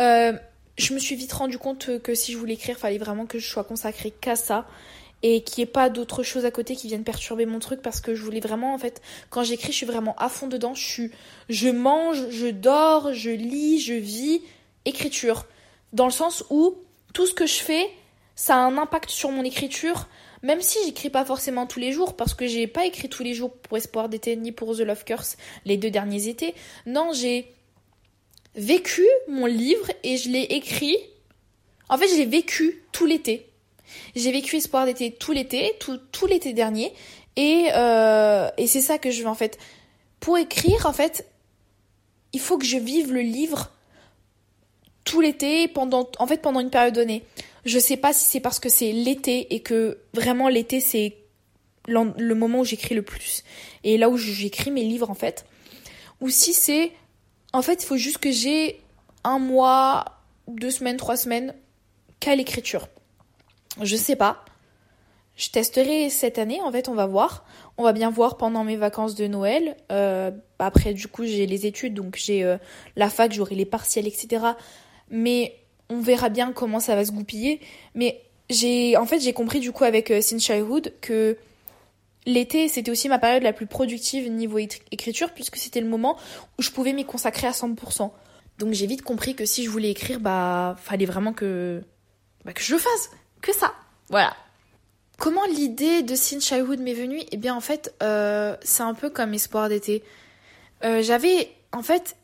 euh, 0.00 0.32
je 0.76 0.92
me 0.92 0.98
suis 0.98 1.14
vite 1.14 1.32
rendu 1.32 1.56
compte 1.56 2.00
que 2.00 2.16
si 2.16 2.32
je 2.32 2.38
voulais 2.38 2.54
écrire, 2.54 2.76
il 2.76 2.80
fallait 2.80 2.98
vraiment 2.98 3.26
que 3.26 3.38
je 3.38 3.48
sois 3.48 3.62
consacrée 3.62 4.10
qu'à 4.10 4.34
ça 4.34 4.66
et 5.22 5.44
qu'il 5.44 5.62
n'y 5.62 5.68
ait 5.68 5.72
pas 5.72 5.88
d'autres 5.88 6.24
choses 6.24 6.44
à 6.46 6.50
côté 6.50 6.74
qui 6.74 6.88
viennent 6.88 7.04
perturber 7.04 7.46
mon 7.46 7.60
truc 7.60 7.80
parce 7.80 8.00
que 8.00 8.16
je 8.16 8.24
voulais 8.24 8.40
vraiment 8.40 8.74
en 8.74 8.78
fait 8.78 9.02
quand 9.28 9.44
j'écris 9.44 9.70
je 9.70 9.76
suis 9.76 9.86
vraiment 9.86 10.16
à 10.16 10.28
fond 10.28 10.48
dedans. 10.48 10.74
Je 10.74 11.04
je 11.48 11.68
mange 11.68 12.28
je 12.30 12.48
dors 12.48 13.14
je 13.14 13.30
lis 13.30 13.80
je 13.80 13.94
vis. 13.94 14.42
Écriture. 14.84 15.44
Dans 15.92 16.06
le 16.06 16.10
sens 16.10 16.42
où 16.50 16.74
tout 17.12 17.26
ce 17.26 17.34
que 17.34 17.46
je 17.46 17.60
fais 17.60 17.86
ça 18.34 18.56
a 18.56 18.58
un 18.58 18.78
impact 18.78 19.10
sur 19.10 19.30
mon 19.30 19.44
écriture 19.44 20.08
même 20.42 20.62
si 20.62 20.78
j'écris 20.84 21.10
pas 21.10 21.24
forcément 21.24 21.66
tous 21.66 21.78
les 21.78 21.92
jours, 21.92 22.16
parce 22.16 22.34
que 22.34 22.46
j'ai 22.46 22.66
pas 22.66 22.86
écrit 22.86 23.08
tous 23.08 23.22
les 23.22 23.34
jours 23.34 23.52
pour 23.52 23.76
Espoir 23.76 24.08
d'été 24.08 24.36
ni 24.36 24.52
pour 24.52 24.76
The 24.76 24.80
Love 24.80 25.04
Curse 25.04 25.36
les 25.64 25.76
deux 25.76 25.90
derniers 25.90 26.28
étés. 26.28 26.54
Non, 26.86 27.12
j'ai 27.12 27.52
vécu 28.54 29.06
mon 29.28 29.46
livre 29.46 29.90
et 30.02 30.16
je 30.16 30.30
l'ai 30.30 30.42
écrit. 30.42 30.96
En 31.88 31.98
fait, 31.98 32.08
j'ai 32.08 32.26
vécu 32.26 32.82
tout 32.92 33.06
l'été. 33.06 33.46
J'ai 34.16 34.32
vécu 34.32 34.56
Espoir 34.56 34.86
d'été 34.86 35.12
tout 35.12 35.32
l'été, 35.32 35.74
tout, 35.78 35.98
tout 36.12 36.26
l'été 36.26 36.52
dernier. 36.52 36.92
Et, 37.36 37.68
euh, 37.74 38.48
et 38.56 38.66
c'est 38.66 38.80
ça 38.80 38.98
que 38.98 39.10
je 39.10 39.22
veux 39.22 39.28
en 39.28 39.34
fait. 39.34 39.58
Pour 40.20 40.38
écrire, 40.38 40.86
en 40.86 40.92
fait, 40.92 41.26
il 42.32 42.40
faut 42.40 42.58
que 42.58 42.66
je 42.66 42.78
vive 42.78 43.12
le 43.12 43.20
livre 43.20 43.70
tout 45.04 45.20
l'été 45.20 45.66
pendant 45.68 46.08
en 46.18 46.26
fait 46.26 46.40
pendant 46.40 46.60
une 46.60 46.70
période 46.70 46.94
donnée. 46.94 47.24
Je 47.64 47.78
sais 47.78 47.96
pas 47.96 48.12
si 48.12 48.24
c'est 48.24 48.40
parce 48.40 48.58
que 48.58 48.68
c'est 48.68 48.92
l'été 48.92 49.54
et 49.54 49.60
que 49.60 49.98
vraiment 50.14 50.48
l'été 50.48 50.80
c'est 50.80 51.16
le 51.86 52.34
moment 52.34 52.60
où 52.60 52.64
j'écris 52.64 52.94
le 52.94 53.02
plus 53.02 53.42
et 53.84 53.98
là 53.98 54.08
où 54.10 54.16
j'écris 54.16 54.70
mes 54.70 54.84
livres 54.84 55.10
en 55.10 55.14
fait 55.14 55.44
ou 56.20 56.28
si 56.28 56.52
c'est 56.52 56.92
En 57.52 57.62
fait, 57.62 57.82
il 57.82 57.86
faut 57.86 57.96
juste 57.96 58.18
que 58.18 58.30
j'ai 58.30 58.80
un 59.24 59.38
mois, 59.38 60.04
deux 60.46 60.70
semaines, 60.70 60.96
trois 60.96 61.16
semaines 61.16 61.54
qu'à 62.20 62.36
l'écriture. 62.36 62.88
Je 63.82 63.96
sais 63.96 64.16
pas. 64.16 64.44
Je 65.36 65.50
testerai 65.50 66.10
cette 66.10 66.38
année, 66.38 66.60
en 66.60 66.70
fait, 66.70 66.88
on 66.88 66.94
va 66.94 67.06
voir. 67.06 67.44
On 67.78 67.82
va 67.82 67.92
bien 67.92 68.10
voir 68.10 68.36
pendant 68.36 68.62
mes 68.62 68.76
vacances 68.76 69.14
de 69.14 69.26
Noël. 69.26 69.76
Euh, 69.90 70.30
après, 70.58 70.92
du 70.92 71.08
coup, 71.08 71.24
j'ai 71.24 71.46
les 71.46 71.66
études, 71.66 71.94
donc 71.94 72.16
j'ai 72.16 72.44
euh, 72.44 72.58
la 72.94 73.08
fac, 73.08 73.32
j'aurai 73.32 73.54
les 73.54 73.64
partiels, 73.64 74.06
etc. 74.06 74.44
Mais 75.10 75.56
on 75.90 76.00
verra 76.00 76.30
bien 76.30 76.52
comment 76.52 76.80
ça 76.80 76.94
va 76.94 77.04
se 77.04 77.12
goupiller. 77.12 77.60
Mais 77.94 78.22
j'ai, 78.48 78.96
en 78.96 79.04
fait, 79.04 79.20
j'ai 79.20 79.32
compris 79.32 79.60
du 79.60 79.72
coup 79.72 79.84
avec 79.84 80.10
euh, 80.10 80.20
Since 80.20 80.42
Childhood 80.42 80.94
que 81.00 81.36
l'été, 82.26 82.68
c'était 82.68 82.90
aussi 82.90 83.08
ma 83.08 83.18
période 83.18 83.42
la 83.42 83.52
plus 83.52 83.66
productive 83.66 84.30
niveau 84.30 84.58
écriture, 84.58 85.32
puisque 85.32 85.56
c'était 85.56 85.80
le 85.80 85.88
moment 85.88 86.16
où 86.58 86.62
je 86.62 86.70
pouvais 86.70 86.92
m'y 86.92 87.04
consacrer 87.04 87.46
à 87.46 87.52
100%. 87.52 88.10
Donc 88.58 88.72
j'ai 88.72 88.86
vite 88.86 89.02
compris 89.02 89.34
que 89.34 89.44
si 89.44 89.64
je 89.64 89.70
voulais 89.70 89.90
écrire, 89.90 90.20
bah, 90.20 90.76
fallait 90.78 91.06
vraiment 91.06 91.32
que, 91.32 91.82
bah, 92.44 92.52
que 92.52 92.62
je 92.62 92.72
le 92.72 92.78
fasse. 92.78 93.10
Que 93.42 93.54
ça. 93.54 93.74
Voilà. 94.08 94.36
Comment 95.18 95.44
l'idée 95.46 96.02
de 96.02 96.14
Sin 96.14 96.40
Childhood 96.40 96.80
m'est 96.80 96.94
venue? 96.94 97.20
Eh 97.30 97.36
bien, 97.36 97.54
en 97.54 97.60
fait, 97.60 97.94
euh, 98.02 98.56
c'est 98.62 98.82
un 98.82 98.94
peu 98.94 99.10
comme 99.10 99.34
Espoir 99.34 99.68
d'été. 99.68 100.02
Euh, 100.84 101.02
j'avais, 101.02 101.50
en 101.72 101.82
fait, 101.82 102.16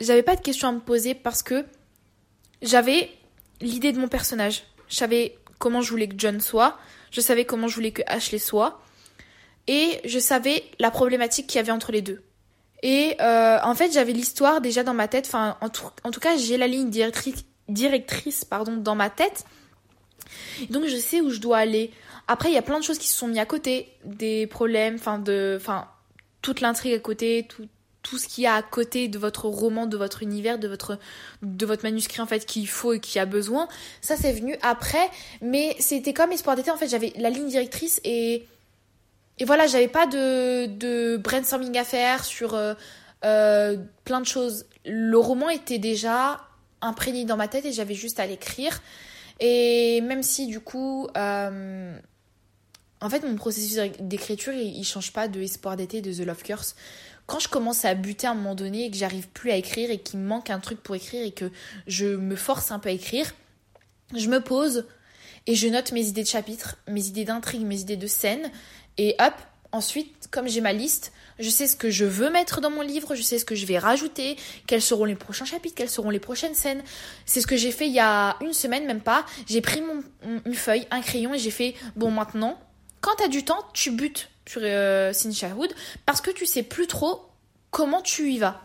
j'avais 0.00 0.22
pas 0.22 0.36
de 0.36 0.40
questions 0.40 0.68
à 0.68 0.72
me 0.72 0.80
poser 0.80 1.14
parce 1.14 1.42
que 1.42 1.64
j'avais 2.64 3.10
l'idée 3.60 3.92
de 3.92 3.98
mon 3.98 4.08
personnage. 4.08 4.64
Je 4.88 4.96
savais 4.96 5.38
comment 5.58 5.80
je 5.80 5.90
voulais 5.90 6.08
que 6.08 6.14
John 6.18 6.40
soit, 6.40 6.76
je 7.10 7.20
savais 7.20 7.44
comment 7.44 7.68
je 7.68 7.74
voulais 7.76 7.92
que 7.92 8.02
Ashley 8.06 8.38
soit, 8.38 8.80
et 9.66 10.00
je 10.04 10.18
savais 10.18 10.64
la 10.78 10.90
problématique 10.90 11.46
qu'il 11.46 11.56
y 11.56 11.60
avait 11.60 11.72
entre 11.72 11.92
les 11.92 12.02
deux. 12.02 12.22
Et 12.82 13.16
euh, 13.20 13.58
en 13.62 13.74
fait, 13.74 13.92
j'avais 13.92 14.12
l'histoire 14.12 14.60
déjà 14.60 14.82
dans 14.82 14.92
ma 14.92 15.08
tête. 15.08 15.26
Enfin, 15.26 15.56
en 15.62 15.70
tout, 15.70 16.20
cas, 16.20 16.36
j'ai 16.36 16.58
la 16.58 16.66
ligne 16.66 16.90
directrice, 16.90 17.46
directrice 17.68 18.44
pardon, 18.44 18.76
dans 18.76 18.94
ma 18.94 19.08
tête. 19.08 19.44
Donc, 20.68 20.84
je 20.84 20.96
sais 20.96 21.22
où 21.22 21.30
je 21.30 21.40
dois 21.40 21.58
aller. 21.58 21.92
Après, 22.28 22.50
il 22.50 22.54
y 22.54 22.58
a 22.58 22.62
plein 22.62 22.78
de 22.78 22.84
choses 22.84 22.98
qui 22.98 23.08
se 23.08 23.16
sont 23.16 23.28
mis 23.28 23.38
à 23.38 23.46
côté, 23.46 23.88
des 24.04 24.46
problèmes, 24.46 24.96
enfin 24.96 25.18
de, 25.18 25.56
enfin 25.58 25.88
toute 26.42 26.60
l'intrigue 26.60 26.92
à 26.94 26.98
côté, 26.98 27.46
tout, 27.48 27.66
tout 28.04 28.18
ce 28.18 28.28
qu'il 28.28 28.44
y 28.44 28.46
a 28.46 28.54
à 28.54 28.62
côté 28.62 29.08
de 29.08 29.18
votre 29.18 29.46
roman, 29.46 29.86
de 29.86 29.96
votre 29.96 30.22
univers, 30.22 30.60
de 30.60 30.68
votre, 30.68 30.98
de 31.42 31.66
votre 31.66 31.82
manuscrit 31.82 32.20
en 32.20 32.26
fait 32.26 32.46
qu'il 32.46 32.68
faut 32.68 32.92
et 32.92 33.00
qui 33.00 33.18
a 33.18 33.26
besoin. 33.26 33.66
Ça, 34.00 34.16
c'est 34.16 34.32
venu 34.32 34.56
après, 34.62 35.10
mais 35.42 35.74
c'était 35.80 36.12
comme 36.12 36.30
Espoir 36.30 36.54
d'été. 36.54 36.70
En 36.70 36.76
fait, 36.76 36.86
j'avais 36.86 37.12
la 37.16 37.30
ligne 37.30 37.48
directrice 37.48 38.00
et 38.04 38.46
et 39.38 39.44
voilà, 39.44 39.66
j'avais 39.66 39.88
pas 39.88 40.06
de, 40.06 41.16
brainstorming 41.16 41.76
à 41.76 41.84
faire 41.84 42.24
sur 42.24 42.54
euh, 42.54 42.74
euh, 43.24 43.76
plein 44.04 44.20
de 44.20 44.26
choses. 44.26 44.66
Le 44.84 45.18
roman 45.18 45.50
était 45.50 45.78
déjà 45.78 46.40
imprégné 46.80 47.24
dans 47.24 47.36
ma 47.36 47.48
tête 47.48 47.64
et 47.64 47.72
j'avais 47.72 47.94
juste 47.94 48.20
à 48.20 48.26
l'écrire. 48.26 48.80
Et 49.40 50.00
même 50.02 50.22
si 50.22 50.46
du 50.46 50.60
coup, 50.60 51.08
euh, 51.16 51.98
en 53.00 53.10
fait, 53.10 53.24
mon 53.24 53.34
processus 53.34 53.76
d'écriture, 53.98 54.52
il, 54.52 54.84
change 54.84 55.12
pas 55.12 55.26
de 55.26 55.40
Espoir 55.40 55.76
d'été 55.76 56.00
de 56.00 56.12
The 56.12 56.24
Love 56.24 56.42
Curse. 56.42 56.76
Quand 57.26 57.40
je 57.40 57.48
commence 57.48 57.84
à 57.84 57.94
buter 57.94 58.26
à 58.26 58.32
un 58.32 58.34
moment 58.34 58.54
donné 58.54 58.84
et 58.84 58.90
que 58.90 58.96
j'arrive 58.96 59.28
plus 59.28 59.50
à 59.50 59.56
écrire 59.56 59.90
et 59.90 59.98
qu'il 59.98 60.20
me 60.20 60.26
manque 60.26 60.50
un 60.50 60.60
truc 60.60 60.82
pour 60.82 60.94
écrire 60.94 61.24
et 61.24 61.32
que 61.32 61.50
je 61.86 62.06
me 62.06 62.36
force 62.36 62.70
un 62.70 62.78
peu 62.78 62.90
à 62.90 62.92
écrire, 62.92 63.32
je 64.14 64.28
me 64.28 64.40
pose 64.40 64.86
et 65.46 65.54
je 65.54 65.68
note 65.68 65.92
mes 65.92 66.06
idées 66.06 66.22
de 66.22 66.28
chapitre, 66.28 66.76
mes 66.88 67.06
idées 67.06 67.24
d'intrigue, 67.24 67.62
mes 67.62 67.80
idées 67.80 67.96
de 67.96 68.06
scène. 68.06 68.50
Et 68.98 69.16
hop, 69.18 69.34
ensuite, 69.72 70.28
comme 70.30 70.48
j'ai 70.48 70.60
ma 70.60 70.72
liste, 70.72 71.12
je 71.38 71.50
sais 71.50 71.66
ce 71.66 71.76
que 71.76 71.90
je 71.90 72.04
veux 72.04 72.30
mettre 72.30 72.60
dans 72.60 72.70
mon 72.70 72.82
livre, 72.82 73.14
je 73.14 73.22
sais 73.22 73.38
ce 73.38 73.44
que 73.44 73.54
je 73.54 73.66
vais 73.66 73.78
rajouter, 73.78 74.36
quels 74.66 74.82
seront 74.82 75.04
les 75.04 75.16
prochains 75.16 75.44
chapitres, 75.44 75.74
quelles 75.74 75.90
seront 75.90 76.10
les 76.10 76.20
prochaines 76.20 76.54
scènes. 76.54 76.82
C'est 77.26 77.40
ce 77.40 77.46
que 77.46 77.56
j'ai 77.56 77.72
fait 77.72 77.86
il 77.86 77.92
y 77.92 78.00
a 78.00 78.36
une 78.40 78.52
semaine, 78.52 78.86
même 78.86 79.00
pas. 79.00 79.26
J'ai 79.46 79.60
pris 79.60 79.80
mon, 79.80 80.02
une 80.44 80.54
feuille, 80.54 80.86
un 80.90 81.00
crayon 81.00 81.34
et 81.34 81.38
j'ai 81.38 81.50
fait, 81.50 81.74
bon 81.96 82.10
maintenant, 82.10 82.58
quand 83.00 83.16
t'as 83.18 83.28
du 83.28 83.44
temps, 83.44 83.62
tu 83.74 83.90
butes 83.90 84.30
sur 84.46 84.60
euh, 84.64 85.12
parce 86.06 86.20
que 86.20 86.30
tu 86.30 86.46
sais 86.46 86.62
plus 86.62 86.86
trop 86.86 87.28
comment 87.70 88.02
tu 88.02 88.30
y 88.30 88.38
vas. 88.38 88.60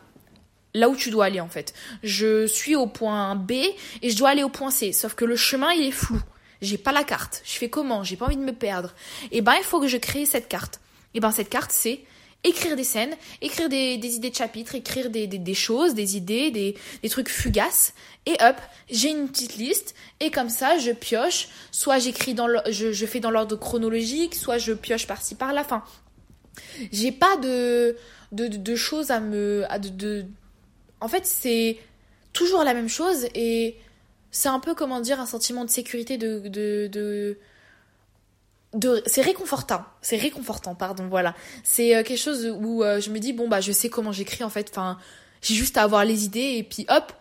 Là 0.75 0.87
où 0.87 0.95
tu 0.95 1.09
dois 1.09 1.25
aller 1.25 1.39
en 1.39 1.49
fait. 1.49 1.73
Je 2.03 2.45
suis 2.45 2.75
au 2.75 2.85
point 2.85 3.35
B 3.35 3.51
et 3.51 4.09
je 4.09 4.17
dois 4.17 4.29
aller 4.29 4.43
au 4.43 4.49
point 4.49 4.69
C. 4.69 4.91
Sauf 4.91 5.15
que 5.15 5.25
le 5.25 5.35
chemin 5.35 5.71
il 5.71 5.87
est 5.87 5.91
flou. 5.91 6.21
J'ai 6.61 6.77
pas 6.77 6.91
la 6.91 7.03
carte. 7.03 7.41
Je 7.43 7.53
fais 7.53 7.69
comment? 7.69 8.03
J'ai 8.03 8.17
pas 8.17 8.25
envie 8.25 8.37
de 8.37 8.43
me 8.43 8.53
perdre. 8.53 8.93
Et 9.31 9.37
eh 9.37 9.41
ben 9.41 9.55
il 9.55 9.63
faut 9.63 9.79
que 9.79 9.87
je 9.87 9.97
crée 9.97 10.25
cette 10.25 10.47
carte. 10.47 10.75
Et 11.13 11.17
eh 11.17 11.19
ben 11.21 11.31
cette 11.31 11.49
carte 11.49 11.71
c'est 11.71 12.01
écrire 12.43 12.75
des 12.75 12.83
scènes, 12.83 13.15
écrire 13.41 13.69
des, 13.69 13.95
idées 13.95 14.29
de 14.29 14.35
chapitres, 14.35 14.75
écrire 14.75 15.09
des, 15.09 15.27
des, 15.27 15.53
choses, 15.53 15.93
des 15.93 16.17
idées, 16.17 16.51
des, 16.51 17.09
trucs 17.09 17.29
fugaces. 17.29 17.93
Et 18.25 18.33
hop, 18.41 18.55
j'ai 18.89 19.09
une 19.09 19.27
petite 19.27 19.55
liste. 19.55 19.95
Et 20.19 20.31
comme 20.31 20.49
ça, 20.49 20.77
je 20.77 20.91
pioche. 20.91 21.49
Soit 21.71 21.99
j'écris 21.99 22.33
dans 22.33 22.47
le, 22.47 22.59
je, 22.69 22.91
je 22.91 23.05
fais 23.05 23.19
dans 23.19 23.31
l'ordre 23.31 23.55
chronologique, 23.55 24.35
soit 24.35 24.57
je 24.57 24.73
pioche 24.73 25.07
par-ci 25.07 25.35
par-là. 25.35 25.61
Enfin, 25.61 25.83
j'ai 26.91 27.11
pas 27.11 27.35
de, 27.37 27.97
de, 28.31 28.47
de, 28.47 28.75
choses 28.75 29.11
à 29.11 29.19
me. 29.19 29.65
À 29.69 29.79
de, 29.79 29.89
de... 29.89 30.25
En 31.01 31.07
fait, 31.07 31.25
c'est 31.25 31.77
toujours 32.33 32.63
la 32.63 32.73
même 32.73 32.89
chose. 32.89 33.27
Et 33.35 33.77
c'est 34.31 34.49
un 34.49 34.59
peu, 34.59 34.75
comment 34.75 35.01
dire, 35.01 35.19
un 35.19 35.25
sentiment 35.25 35.65
de 35.65 35.69
sécurité 35.69 36.17
de, 36.17 36.39
de, 36.47 36.87
de 36.87 37.37
c'est 39.07 39.21
réconfortant 39.21 39.83
c'est 40.01 40.17
réconfortant 40.17 40.75
pardon 40.75 41.07
voilà. 41.07 41.35
C'est 41.63 41.95
euh, 41.95 42.03
quelque 42.03 42.19
chose 42.19 42.53
où 42.59 42.83
euh, 42.83 42.99
je 42.99 43.09
me 43.09 43.19
dis 43.19 43.33
bon 43.33 43.47
bah 43.47 43.61
je 43.61 43.71
sais 43.71 43.89
comment 43.89 44.11
j'écris 44.11 44.43
en 44.43 44.49
fait 44.49 44.69
enfin 44.69 44.99
j'ai 45.41 45.55
juste 45.55 45.77
à 45.77 45.83
avoir 45.83 46.05
les 46.05 46.25
idées 46.25 46.55
et 46.57 46.63
puis 46.63 46.85
hop 46.89 47.11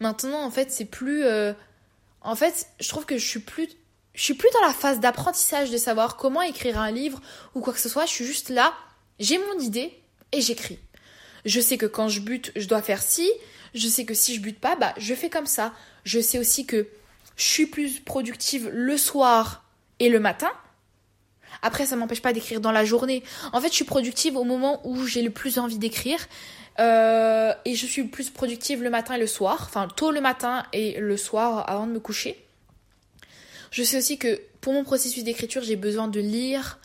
maintenant 0.00 0.42
en 0.42 0.50
fait 0.50 0.72
c'est 0.72 0.84
plus 0.84 1.24
euh, 1.24 1.52
en 2.22 2.34
fait 2.34 2.66
je 2.80 2.88
trouve 2.88 3.06
que 3.06 3.18
je 3.18 3.26
suis 3.26 3.40
plus 3.40 3.68
je 4.14 4.22
suis 4.22 4.34
plus 4.34 4.48
dans 4.54 4.66
la 4.66 4.72
phase 4.72 4.98
d'apprentissage 4.98 5.70
de 5.70 5.76
savoir 5.76 6.16
comment 6.16 6.42
écrire 6.42 6.80
un 6.80 6.90
livre 6.90 7.20
ou 7.54 7.60
quoi 7.60 7.72
que 7.72 7.80
ce 7.80 7.88
soit. 7.88 8.06
Je 8.06 8.12
suis 8.12 8.24
juste 8.24 8.48
là 8.48 8.74
j'ai 9.20 9.38
mon 9.38 9.60
idée 9.60 9.96
et 10.32 10.40
j'écris. 10.40 10.78
Je 11.44 11.60
sais 11.60 11.78
que 11.78 11.86
quand 11.86 12.08
je 12.08 12.20
bute 12.20 12.50
je 12.56 12.66
dois 12.66 12.82
faire 12.82 13.02
ci. 13.02 13.30
Je 13.74 13.88
sais 13.88 14.06
que 14.06 14.14
si 14.14 14.34
je 14.34 14.40
bute 14.40 14.58
pas 14.58 14.74
bah 14.74 14.92
je 14.96 15.14
fais 15.14 15.30
comme 15.30 15.46
ça. 15.46 15.72
Je 16.04 16.18
sais 16.18 16.38
aussi 16.38 16.66
que 16.66 16.88
je 17.36 17.44
suis 17.44 17.66
plus 17.66 18.00
productive 18.00 18.68
le 18.72 18.96
soir 18.96 19.64
et 20.00 20.08
le 20.08 20.18
matin 20.18 20.50
après, 21.62 21.86
ça 21.86 21.96
m'empêche 21.96 22.22
pas 22.22 22.32
d'écrire 22.32 22.60
dans 22.60 22.72
la 22.72 22.84
journée. 22.84 23.22
En 23.52 23.60
fait, 23.60 23.68
je 23.68 23.74
suis 23.74 23.84
productive 23.84 24.36
au 24.36 24.44
moment 24.44 24.80
où 24.84 25.06
j'ai 25.06 25.22
le 25.22 25.30
plus 25.30 25.58
envie 25.58 25.78
d'écrire. 25.78 26.18
Euh, 26.78 27.54
et 27.64 27.74
je 27.74 27.86
suis 27.86 28.04
plus 28.04 28.30
productive 28.30 28.82
le 28.82 28.90
matin 28.90 29.14
et 29.14 29.18
le 29.18 29.26
soir. 29.26 29.64
Enfin, 29.66 29.88
tôt 29.88 30.10
le 30.10 30.20
matin 30.20 30.64
et 30.72 31.00
le 31.00 31.16
soir 31.16 31.68
avant 31.68 31.86
de 31.86 31.92
me 31.92 32.00
coucher. 32.00 32.42
Je 33.70 33.82
sais 33.82 33.98
aussi 33.98 34.18
que 34.18 34.40
pour 34.60 34.72
mon 34.72 34.84
processus 34.84 35.24
d'écriture, 35.24 35.62
j'ai 35.62 35.76
besoin 35.76 36.08
de 36.08 36.20
lire, 36.20 36.78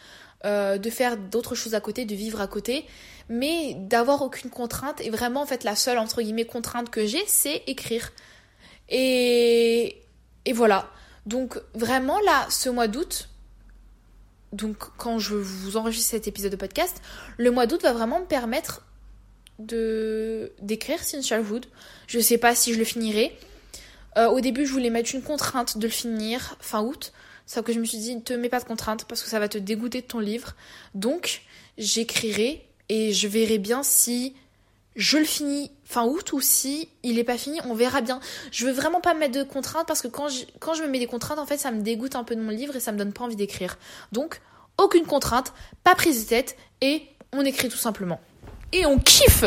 euh, 0.45 0.77
de 0.77 0.89
faire 0.89 1.17
d'autres 1.17 1.55
choses 1.55 1.75
à 1.75 1.81
côté, 1.81 2.05
de 2.05 2.15
vivre 2.15 2.41
à 2.41 2.47
côté, 2.47 2.85
mais 3.29 3.75
d'avoir 3.75 4.21
aucune 4.21 4.49
contrainte. 4.49 5.01
Et 5.01 5.09
vraiment, 5.09 5.41
en 5.41 5.45
fait, 5.45 5.63
la 5.63 5.75
seule, 5.75 5.97
entre 5.97 6.21
guillemets, 6.21 6.45
contrainte 6.45 6.89
que 6.89 7.05
j'ai, 7.05 7.23
c'est 7.27 7.63
écrire. 7.67 8.11
Et, 8.89 10.01
et 10.45 10.53
voilà. 10.53 10.89
Donc, 11.25 11.59
vraiment, 11.73 12.19
là, 12.21 12.45
ce 12.49 12.69
mois 12.69 12.87
d'août, 12.87 13.29
donc 14.53 14.77
quand 14.97 15.19
je 15.19 15.35
vous 15.35 15.77
enregistre 15.77 16.11
cet 16.11 16.27
épisode 16.27 16.51
de 16.51 16.57
podcast, 16.57 17.01
le 17.37 17.51
mois 17.51 17.67
d'août 17.67 17.81
va 17.81 17.93
vraiment 17.93 18.19
me 18.19 18.25
permettre 18.25 18.85
de 19.59 20.51
d'écrire 20.61 21.03
Sin 21.03 21.21
Childhood. 21.21 21.67
Je 22.07 22.19
sais 22.19 22.37
pas 22.37 22.55
si 22.55 22.73
je 22.73 22.79
le 22.79 22.85
finirai. 22.85 23.37
Euh, 24.17 24.27
au 24.27 24.41
début, 24.41 24.65
je 24.65 24.73
voulais 24.73 24.89
mettre 24.89 25.15
une 25.15 25.21
contrainte 25.21 25.77
de 25.77 25.87
le 25.87 25.91
finir 25.91 26.57
fin 26.59 26.81
août. 26.81 27.13
Sauf 27.45 27.63
que 27.63 27.73
je 27.73 27.79
me 27.79 27.85
suis 27.85 27.97
dit, 27.97 28.15
ne 28.15 28.21
te 28.21 28.33
mets 28.33 28.49
pas 28.49 28.59
de 28.59 28.65
contrainte 28.65 29.05
parce 29.05 29.23
que 29.23 29.29
ça 29.29 29.39
va 29.39 29.47
te 29.47 29.57
dégoûter 29.57 30.01
de 30.01 30.05
ton 30.05 30.19
livre. 30.19 30.55
Donc, 30.95 31.43
j'écrirai 31.77 32.65
et 32.89 33.13
je 33.13 33.27
verrai 33.27 33.57
bien 33.57 33.83
si 33.83 34.35
je 34.95 35.17
le 35.17 35.23
finis 35.23 35.71
fin 35.85 36.05
août 36.05 36.33
ou 36.33 36.41
si 36.41 36.89
il 37.03 37.19
est 37.19 37.23
pas 37.23 37.37
fini, 37.37 37.59
on 37.65 37.73
verra 37.73 38.01
bien. 38.01 38.19
Je 38.51 38.65
veux 38.65 38.71
vraiment 38.71 39.01
pas 39.01 39.13
me 39.13 39.19
mettre 39.19 39.37
de 39.37 39.43
contraintes 39.43 39.87
parce 39.87 40.01
que 40.01 40.07
quand 40.07 40.27
je, 40.27 40.45
quand 40.59 40.73
je 40.73 40.83
me 40.83 40.87
mets 40.87 40.99
des 40.99 41.07
contraintes, 41.07 41.39
en 41.39 41.45
fait, 41.45 41.57
ça 41.57 41.71
me 41.71 41.81
dégoûte 41.81 42.15
un 42.15 42.23
peu 42.23 42.35
de 42.35 42.41
mon 42.41 42.51
livre 42.51 42.75
et 42.75 42.79
ça 42.79 42.91
me 42.91 42.97
donne 42.97 43.13
pas 43.13 43.23
envie 43.23 43.35
d'écrire. 43.35 43.77
Donc, 44.11 44.41
aucune 44.77 45.05
contrainte, 45.05 45.53
pas 45.83 45.95
prise 45.95 46.23
de 46.23 46.29
tête 46.29 46.57
et 46.81 47.03
on 47.33 47.43
écrit 47.45 47.69
tout 47.69 47.77
simplement. 47.77 48.19
Et 48.73 48.85
on 48.85 48.99
kiffe 48.99 49.45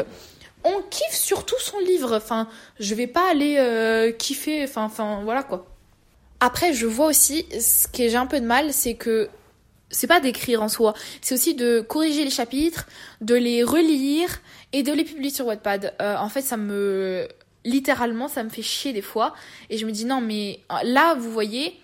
On 0.65 0.83
kiffe 0.91 1.15
surtout 1.15 1.59
son 1.59 1.79
livre. 1.79 2.17
Enfin, 2.17 2.49
je 2.81 2.95
vais 2.95 3.07
pas 3.07 3.31
aller 3.31 3.57
euh, 3.59 4.13
kiffer, 4.13 4.65
enfin, 4.65 4.85
enfin, 4.85 5.23
voilà 5.25 5.43
quoi. 5.43 5.67
Après, 6.41 6.73
je 6.73 6.87
vois 6.87 7.07
aussi, 7.07 7.47
ce 7.59 7.89
que 7.89 8.09
j'ai 8.09 8.17
un 8.17 8.27
peu 8.27 8.41
de 8.41 8.47
mal, 8.47 8.73
c'est 8.73 8.95
que 8.95 9.31
c'est 9.95 10.07
pas 10.07 10.21
d'écrire 10.21 10.63
en 10.63 10.69
soi, 10.69 10.95
c'est 11.21 11.35
aussi 11.35 11.55
de 11.55 11.81
corriger 11.81 12.25
les 12.25 12.31
chapitres, 12.31 12.87
de 13.21 13.35
les 13.35 13.63
relire 13.63 14.41
et 14.73 14.83
de 14.83 14.93
les 14.93 15.05
publier 15.05 15.31
sur 15.31 15.47
Wattpad. 15.47 15.95
Euh, 16.01 16.17
en 16.17 16.29
fait, 16.29 16.43
ça 16.43 16.57
me 16.57 17.29
littéralement 17.65 18.29
ça 18.29 18.45
me 18.45 18.51
fait 18.51 18.61
chier 18.61 18.93
des 18.93 19.01
fois 19.01 19.35
et 19.71 19.79
je 19.79 19.87
me 19.87 19.91
dis 19.91 20.05
non 20.05 20.21
mais 20.21 20.61
là 20.83 21.15
vous 21.15 21.33
voyez 21.33 21.81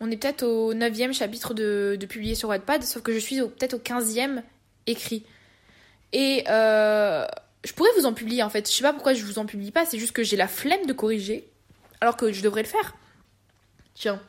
on 0.00 0.10
est 0.10 0.16
peut-être 0.16 0.42
au 0.42 0.74
9 0.74 1.12
chapitre 1.12 1.54
de, 1.54 1.96
de 2.00 2.06
publier 2.06 2.34
sur 2.34 2.48
Wattpad 2.48 2.82
sauf 2.82 3.00
que 3.00 3.12
je 3.12 3.20
suis 3.20 3.36
peut-être 3.36 3.74
au 3.74 3.78
15e 3.78 4.42
écrit 4.88 5.24
et 6.14 6.44
euh, 6.48 7.26
je 7.64 7.72
pourrais 7.72 7.90
vous 7.98 8.06
en 8.06 8.12
publier 8.12 8.42
en 8.42 8.48
fait. 8.48 8.70
Je 8.70 8.74
sais 8.74 8.82
pas 8.82 8.92
pourquoi 8.92 9.14
je 9.14 9.24
vous 9.24 9.38
en 9.38 9.46
publie 9.46 9.72
pas, 9.72 9.84
c'est 9.84 9.98
juste 9.98 10.12
que 10.12 10.22
j'ai 10.22 10.36
la 10.36 10.48
flemme 10.48 10.86
de 10.86 10.92
corriger 10.92 11.48
alors 12.00 12.16
que 12.16 12.32
je 12.32 12.42
devrais 12.42 12.62
le 12.62 12.68
faire. 12.68 12.94
Tiens, 13.94 14.20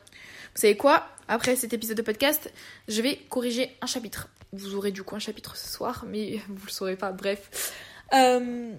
vous 0.54 0.60
savez 0.60 0.76
quoi? 0.76 1.08
Après 1.28 1.56
cet 1.56 1.72
épisode 1.72 1.96
de 1.96 2.02
podcast, 2.02 2.52
je 2.88 3.02
vais 3.02 3.16
corriger 3.28 3.76
un 3.80 3.86
chapitre. 3.86 4.28
Vous 4.52 4.74
aurez 4.74 4.92
du 4.92 5.02
coup 5.02 5.16
un 5.16 5.20
chapitre 5.20 5.56
ce 5.56 5.68
soir, 5.68 6.04
mais 6.08 6.40
vous 6.48 6.66
le 6.66 6.72
saurez 6.72 6.96
pas. 6.96 7.12
Bref. 7.12 7.72
Euh, 8.12 8.72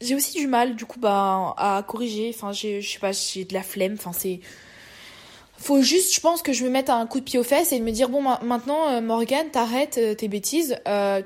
j'ai 0.00 0.14
aussi 0.14 0.38
du 0.38 0.46
mal 0.46 0.76
du 0.76 0.86
coup 0.86 0.98
bah 0.98 1.54
à 1.56 1.84
corriger. 1.86 2.32
Enfin, 2.34 2.52
je 2.52 2.80
sais 2.80 2.98
pas, 2.98 3.12
j'ai 3.12 3.44
de 3.44 3.54
la 3.54 3.62
flemme. 3.62 3.94
Enfin, 3.94 4.12
c'est 4.12 4.40
faut 5.56 5.82
juste, 5.82 6.14
je 6.14 6.20
pense 6.20 6.40
que 6.40 6.54
je 6.54 6.64
me 6.64 6.70
mette 6.70 6.88
un 6.88 7.06
coup 7.06 7.20
de 7.20 7.24
pied 7.24 7.38
aux 7.38 7.44
fesses 7.44 7.72
et 7.72 7.80
me 7.80 7.90
dire 7.90 8.08
bon 8.08 8.22
maintenant 8.22 8.88
euh, 8.88 9.02
Morgane, 9.02 9.50
t'arrêtes 9.50 9.98
euh, 9.98 10.14
tes 10.14 10.26
bêtises, 10.26 10.78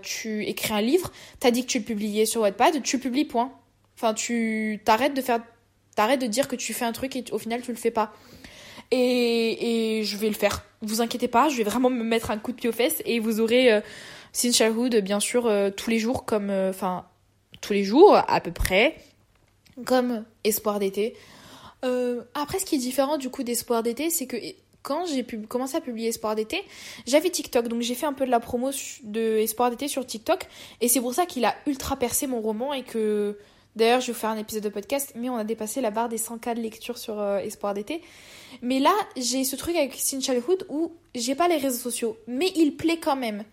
tu 0.03 0.45
écris 0.45 0.75
un 0.75 0.81
livre, 0.81 1.13
t'as 1.39 1.53
dit 1.53 1.63
que 1.63 1.71
tu 1.71 1.79
le 1.79 1.85
publiais 1.85 2.27
sur 2.27 2.41
Wattpad, 2.41 2.83
tu 2.83 2.97
le 2.97 3.03
publies 3.03 3.27
point. 3.27 3.53
Enfin 3.97 4.13
tu 4.13 4.81
t'arrêtes 4.85 5.15
de 5.15 5.23
faire, 5.23 5.41
t'arrêtes 5.95 6.21
de 6.21 6.27
dire 6.27 6.49
que 6.49 6.57
tu 6.57 6.75
fais 6.75 6.85
un 6.85 6.91
truc 6.91 7.15
et 7.15 7.25
au 7.31 7.39
final 7.39 7.63
tu 7.63 7.71
le 7.71 7.79
fais 7.79 7.93
pas. 7.93 8.13
Et, 8.97 10.03
je 10.05 10.17
vais 10.17 10.29
le 10.29 10.35
faire. 10.35 10.65
Vous 10.83 11.01
inquiétez 11.01 11.29
pas, 11.29 11.49
je 11.49 11.57
vais 11.57 11.65
vraiment 11.65 11.91
me 11.91 12.05
mettre 12.05 12.31
un 12.31 12.39
coup 12.39 12.53
de 12.53 12.57
pied 12.57 12.69
aux 12.69 12.73
fesses 12.73 13.03
et 13.07 13.19
vous 13.19 13.41
aurez 13.41 13.73
euh, 13.73 13.81
Sin 14.33 14.53
Childhood 14.53 14.97
bien 14.97 15.19
sûr 15.19 15.51
tous 15.77 15.91
les 15.91 15.99
jours 15.99 16.25
comme, 16.25 16.51
enfin 16.51 17.07
tous 17.61 17.73
les 17.73 17.85
jours 17.85 18.17
à 18.17 18.41
peu 18.41 18.53
près, 18.53 18.97
comme 19.85 20.25
Espoir 20.45 20.79
d'été. 20.79 21.17
Euh, 21.85 22.23
après, 22.35 22.59
ce 22.59 22.65
qui 22.65 22.77
est 22.77 22.79
différent 22.79 23.19
du 23.19 23.31
coup 23.31 23.43
d'Espoir 23.43 23.83
d'été, 23.83 24.11
c'est 24.11 24.27
que 24.27 24.37
quand 24.83 25.07
j'ai 25.07 25.25
commencé 25.49 25.77
à 25.77 25.81
publier 25.81 26.09
Espoir 26.09 26.35
d'été, 26.35 26.63
j'avais 27.07 27.31
TikTok, 27.31 27.69
donc 27.69 27.83
j'ai 27.83 27.95
fait 27.95 28.07
un 28.07 28.13
peu 28.13 28.27
de 28.27 28.31
la 28.31 28.41
promo 28.41 28.71
de 29.03 29.39
Espoir 29.39 29.71
d'été 29.71 29.89
sur 29.89 30.07
TikTok, 30.07 30.47
et 30.81 30.89
c'est 30.89 31.01
pour 31.01 31.15
ça 31.15 31.27
qu'il 31.27 31.45
a 31.45 31.55
ultra 31.67 31.97
percé 31.97 32.27
mon 32.27 32.41
roman 32.41 32.73
et 32.73 32.83
que 32.83 33.39
d'ailleurs 33.77 34.01
je 34.01 34.09
vais 34.09 34.13
vous 34.13 34.19
faire 34.19 34.31
un 34.31 34.37
épisode 34.37 34.63
de 34.63 34.69
podcast, 34.69 35.13
mais 35.17 35.31
on 35.31 35.37
a 35.37 35.45
dépassé 35.45 35.81
la 35.81 35.91
barre 35.91 36.09
des 36.09 36.19
100 36.19 36.39
cas 36.39 36.55
de 36.55 36.61
lecture 36.61 36.99
sur 36.99 37.21
euh, 37.21 37.39
Espoir 37.39 37.75
d'été. 37.75 38.03
Mais 38.63 38.79
là, 38.79 38.93
j'ai 39.17 39.45
ce 39.45 39.57
truc 39.57 39.77
avec 39.77 39.91
Christine 39.93 40.23
Childhood 40.23 40.67
où 40.69 40.93
j'ai 41.15 41.35
pas 41.35 41.49
les 41.49 41.57
réseaux 41.57 41.79
sociaux, 41.79 42.17
mais 42.27 42.53
il 42.57 42.77
plaît 42.77 42.99
quand 42.99 43.17
même. 43.17 43.45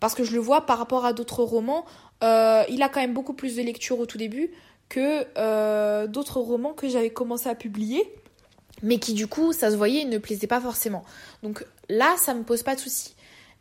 Parce 0.00 0.14
que 0.14 0.24
je 0.24 0.32
le 0.32 0.40
vois 0.40 0.66
par 0.66 0.78
rapport 0.78 1.04
à 1.04 1.12
d'autres 1.12 1.42
romans, 1.42 1.84
euh, 2.22 2.64
il 2.68 2.82
a 2.82 2.88
quand 2.88 3.00
même 3.00 3.14
beaucoup 3.14 3.32
plus 3.32 3.56
de 3.56 3.62
lecture 3.62 3.98
au 3.98 4.06
tout 4.06 4.18
début 4.18 4.50
que 4.88 5.26
euh, 5.36 6.06
d'autres 6.06 6.40
romans 6.40 6.72
que 6.72 6.88
j'avais 6.88 7.10
commencé 7.10 7.48
à 7.48 7.54
publier, 7.54 8.02
mais 8.82 8.98
qui 8.98 9.14
du 9.14 9.26
coup, 9.26 9.52
ça 9.52 9.70
se 9.70 9.76
voyait, 9.76 10.04
ne 10.04 10.18
plaisaient 10.18 10.46
pas 10.46 10.60
forcément. 10.60 11.04
Donc 11.42 11.64
là, 11.88 12.14
ça 12.18 12.34
me 12.34 12.42
pose 12.42 12.62
pas 12.62 12.74
de 12.74 12.80
soucis. 12.80 13.15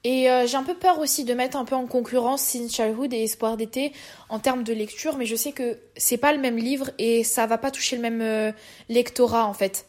Et 0.06 0.30
euh, 0.30 0.46
j'ai 0.46 0.56
un 0.56 0.64
peu 0.64 0.76
peur 0.76 1.00
aussi 1.00 1.24
de 1.24 1.34
mettre 1.34 1.58
un 1.58 1.66
peu 1.66 1.74
en 1.74 1.88
concurrence 1.88 2.44
Sin 2.44 2.70
Childhood 2.70 3.12
et 3.12 3.24
Espoir 3.24 3.58
d'été 3.58 3.92
en 4.30 4.38
termes 4.38 4.64
de 4.64 4.72
lecture, 4.72 5.18
mais 5.18 5.26
je 5.26 5.36
sais 5.36 5.52
que 5.52 5.80
c'est 5.98 6.18
pas 6.18 6.32
le 6.32 6.38
même 6.38 6.58
livre 6.58 6.92
et 7.00 7.24
ça 7.24 7.48
va 7.48 7.58
pas 7.58 7.72
toucher 7.72 7.96
le 7.96 8.04
même 8.04 8.22
euh, 8.22 8.52
lectorat 8.88 9.48
en 9.48 9.54
fait. 9.56 9.88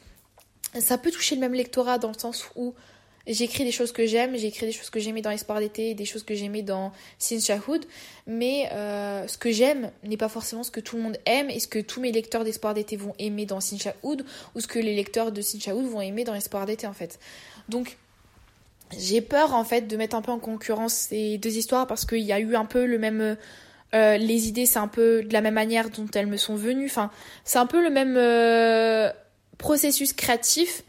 Ça 0.80 0.96
peut 0.96 1.10
toucher 1.10 1.34
le 1.34 1.42
même 1.42 1.52
lectorat 1.52 1.98
dans 1.98 2.08
le 2.08 2.18
sens 2.18 2.48
où 2.56 2.72
J'écris 3.26 3.64
des 3.64 3.72
choses 3.72 3.90
que 3.90 4.06
j'aime, 4.06 4.36
j'écris 4.36 4.66
des 4.66 4.72
choses 4.72 4.88
que 4.88 5.00
j'aimais 5.00 5.20
dans 5.20 5.32
Espoir 5.32 5.58
d'été, 5.58 5.94
des 5.94 6.04
choses 6.04 6.22
que 6.22 6.36
j'aimais 6.36 6.62
dans 6.62 6.92
Sin 7.18 7.40
Childhood, 7.40 7.84
mais 8.28 8.68
euh, 8.72 9.26
ce 9.26 9.36
que 9.36 9.50
j'aime 9.50 9.90
n'est 10.04 10.16
pas 10.16 10.28
forcément 10.28 10.62
ce 10.62 10.70
que 10.70 10.78
tout 10.78 10.94
le 10.94 11.02
monde 11.02 11.18
aime 11.26 11.50
et 11.50 11.58
ce 11.58 11.66
que 11.66 11.80
tous 11.80 12.00
mes 12.00 12.12
lecteurs 12.12 12.44
d'Espoir 12.44 12.72
d'été 12.72 12.96
vont 12.96 13.14
aimer 13.18 13.44
dans 13.44 13.60
Sin 13.60 13.78
Childhood 13.78 14.24
ou 14.54 14.60
ce 14.60 14.68
que 14.68 14.78
les 14.78 14.94
lecteurs 14.94 15.32
de 15.32 15.40
Sin 15.40 15.58
Childhood 15.58 15.86
vont 15.86 16.00
aimer 16.00 16.22
dans 16.22 16.34
Espoir 16.34 16.66
d'été 16.66 16.86
en 16.86 16.92
fait. 16.92 17.18
Donc 17.68 17.98
j'ai 18.96 19.20
peur 19.20 19.54
en 19.54 19.64
fait 19.64 19.82
de 19.82 19.96
mettre 19.96 20.16
un 20.16 20.22
peu 20.22 20.32
en 20.32 20.38
concurrence 20.38 20.94
ces 20.94 21.38
deux 21.38 21.56
histoires 21.56 21.86
parce 21.86 22.04
qu'il 22.04 22.20
y 22.20 22.32
a 22.32 22.40
eu 22.40 22.54
un 22.56 22.64
peu 22.64 22.86
le 22.86 22.98
même... 22.98 23.36
Euh, 23.94 24.16
les 24.16 24.48
idées, 24.48 24.66
c'est 24.66 24.78
un 24.78 24.88
peu 24.88 25.22
de 25.22 25.32
la 25.32 25.40
même 25.40 25.54
manière 25.54 25.90
dont 25.90 26.08
elles 26.14 26.26
me 26.26 26.36
sont 26.36 26.56
venues. 26.56 26.86
Enfin, 26.86 27.10
c'est 27.44 27.58
un 27.58 27.66
peu 27.66 27.82
le 27.82 27.90
même 27.90 28.16
euh, 28.16 29.10
processus 29.58 30.12
créatif 30.12 30.82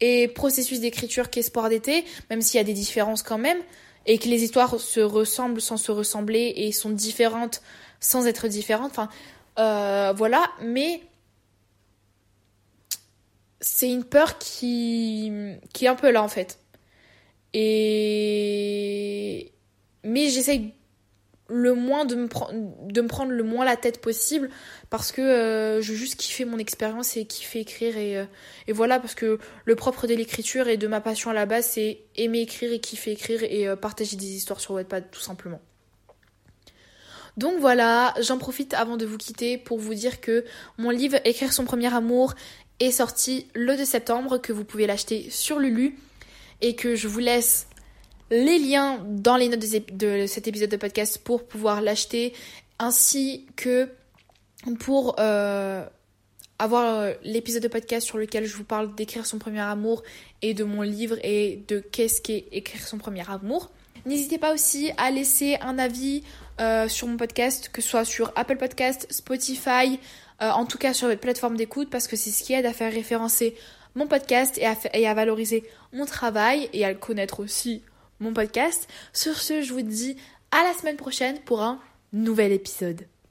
et 0.00 0.28
processus 0.28 0.80
d'écriture 0.80 1.30
qu'Espoir 1.30 1.68
d'été, 1.68 2.04
même 2.30 2.42
s'il 2.42 2.58
y 2.58 2.60
a 2.60 2.64
des 2.64 2.72
différences 2.72 3.22
quand 3.22 3.38
même, 3.38 3.58
et 4.06 4.18
que 4.18 4.28
les 4.28 4.44
histoires 4.44 4.80
se 4.80 5.00
ressemblent 5.00 5.60
sans 5.60 5.76
se 5.76 5.92
ressembler 5.92 6.52
et 6.56 6.72
sont 6.72 6.90
différentes 6.90 7.62
sans 8.00 8.26
être 8.26 8.48
différentes. 8.48 8.92
Enfin, 8.92 9.08
euh, 9.58 10.12
voilà, 10.16 10.50
mais 10.62 11.00
c'est 13.60 13.90
une 13.90 14.04
peur 14.04 14.38
qui, 14.38 15.32
qui 15.72 15.86
est 15.86 15.88
un 15.88 15.94
peu 15.94 16.10
là 16.10 16.22
en 16.22 16.28
fait. 16.28 16.58
Et 17.54 19.52
mais 20.02 20.28
j'essaye 20.28 20.74
le 21.48 21.74
moins 21.74 22.04
de 22.04 22.14
me, 22.14 22.28
de 22.90 23.00
me 23.00 23.08
prendre 23.08 23.30
le 23.30 23.42
moins 23.42 23.64
la 23.64 23.76
tête 23.76 24.00
possible 24.00 24.50
parce 24.88 25.12
que 25.12 25.20
euh, 25.20 25.82
je 25.82 25.92
veux 25.92 25.98
juste 25.98 26.16
kiffer 26.16 26.44
mon 26.44 26.58
expérience 26.58 27.16
et 27.16 27.26
kiffer 27.26 27.60
écrire 27.60 27.96
et, 27.98 28.18
euh, 28.18 28.24
et 28.66 28.72
voilà 28.72 28.98
parce 28.98 29.14
que 29.14 29.38
le 29.64 29.76
propre 29.76 30.06
de 30.06 30.14
l'écriture 30.14 30.68
et 30.68 30.76
de 30.78 30.86
ma 30.86 31.00
passion 31.00 31.30
à 31.30 31.34
la 31.34 31.44
base 31.44 31.66
c'est 31.66 32.00
aimer 32.16 32.40
écrire 32.40 32.72
et 32.72 32.80
kiffer 32.80 33.12
écrire 33.12 33.42
et 33.42 33.68
euh, 33.68 33.76
partager 33.76 34.16
des 34.16 34.34
histoires 34.34 34.60
sur 34.60 34.74
Wattpad 34.74 35.10
tout 35.10 35.20
simplement. 35.20 35.60
Donc 37.36 37.58
voilà, 37.58 38.14
j'en 38.20 38.38
profite 38.38 38.74
avant 38.74 38.96
de 38.96 39.04
vous 39.04 39.18
quitter 39.18 39.58
pour 39.58 39.78
vous 39.78 39.94
dire 39.94 40.20
que 40.20 40.44
mon 40.78 40.90
livre 40.90 41.18
Écrire 41.24 41.52
son 41.52 41.64
premier 41.64 41.92
amour 41.92 42.34
est 42.78 42.92
sorti 42.92 43.48
le 43.54 43.76
2 43.76 43.84
septembre, 43.84 44.38
que 44.38 44.52
vous 44.52 44.64
pouvez 44.64 44.86
l'acheter 44.86 45.28
sur 45.30 45.58
Lulu 45.58 45.98
et 46.64 46.74
que 46.74 46.96
je 46.96 47.08
vous 47.08 47.18
laisse 47.18 47.66
les 48.30 48.58
liens 48.58 49.04
dans 49.06 49.36
les 49.36 49.48
notes 49.50 49.60
de, 49.92 50.26
cet 50.26 50.48
épisode 50.48 50.70
de 50.70 50.78
podcast 50.78 51.18
pour 51.22 51.46
pouvoir 51.46 51.82
l'acheter, 51.82 52.32
ainsi 52.78 53.46
que 53.54 53.90
pour 54.80 55.16
euh, 55.20 55.84
avoir 56.58 57.00
euh, 57.00 57.12
l'épisode 57.22 57.62
de 57.62 57.68
podcast 57.68 58.06
sur 58.06 58.16
lequel 58.16 58.46
je 58.46 58.56
vous 58.56 58.64
parle 58.64 58.94
d'écrire 58.94 59.26
son 59.26 59.38
premier 59.38 59.60
amour 59.60 60.02
et 60.40 60.54
de 60.54 60.64
mon 60.64 60.80
livre 60.80 61.18
et 61.22 61.62
de 61.68 61.80
qu'est-ce 61.80 62.22
qu'est 62.22 62.46
écrire 62.50 62.88
son 62.88 62.96
premier 62.96 63.28
amour. 63.30 63.70
N'hésitez 64.06 64.38
pas 64.38 64.54
aussi 64.54 64.90
à 64.96 65.10
laisser 65.10 65.58
un 65.60 65.78
avis 65.78 66.22
euh, 66.62 66.88
sur 66.88 67.08
mon 67.08 67.18
podcast, 67.18 67.68
que 67.70 67.82
ce 67.82 67.88
soit 67.90 68.06
sur 68.06 68.32
Apple 68.36 68.56
Podcast, 68.56 69.06
Spotify, 69.10 70.00
en 70.40 70.66
tout 70.66 70.76
cas 70.76 70.92
sur 70.92 71.08
votre 71.08 71.20
plateforme 71.20 71.56
d'écoute, 71.56 71.88
parce 71.88 72.06
que 72.06 72.16
c'est 72.16 72.30
ce 72.30 72.42
qui 72.42 72.52
aide 72.52 72.66
à 72.66 72.74
faire 72.74 72.92
référencer 72.92 73.54
mon 73.94 74.06
podcast 74.06 74.58
et 74.58 75.06
à, 75.06 75.14
valoriser 75.14 75.64
mon 75.92 76.06
travail 76.06 76.68
et 76.72 76.84
à 76.84 76.92
le 76.92 76.98
connaître 76.98 77.40
aussi 77.40 77.82
mon 78.20 78.32
podcast. 78.32 78.88
Sur 79.12 79.40
ce, 79.40 79.62
je 79.62 79.72
vous 79.72 79.82
dis 79.82 80.16
à 80.50 80.62
la 80.62 80.72
semaine 80.74 80.96
prochaine 80.96 81.38
pour 81.40 81.62
un 81.62 81.80
nouvel 82.12 82.52
épisode. 82.52 83.06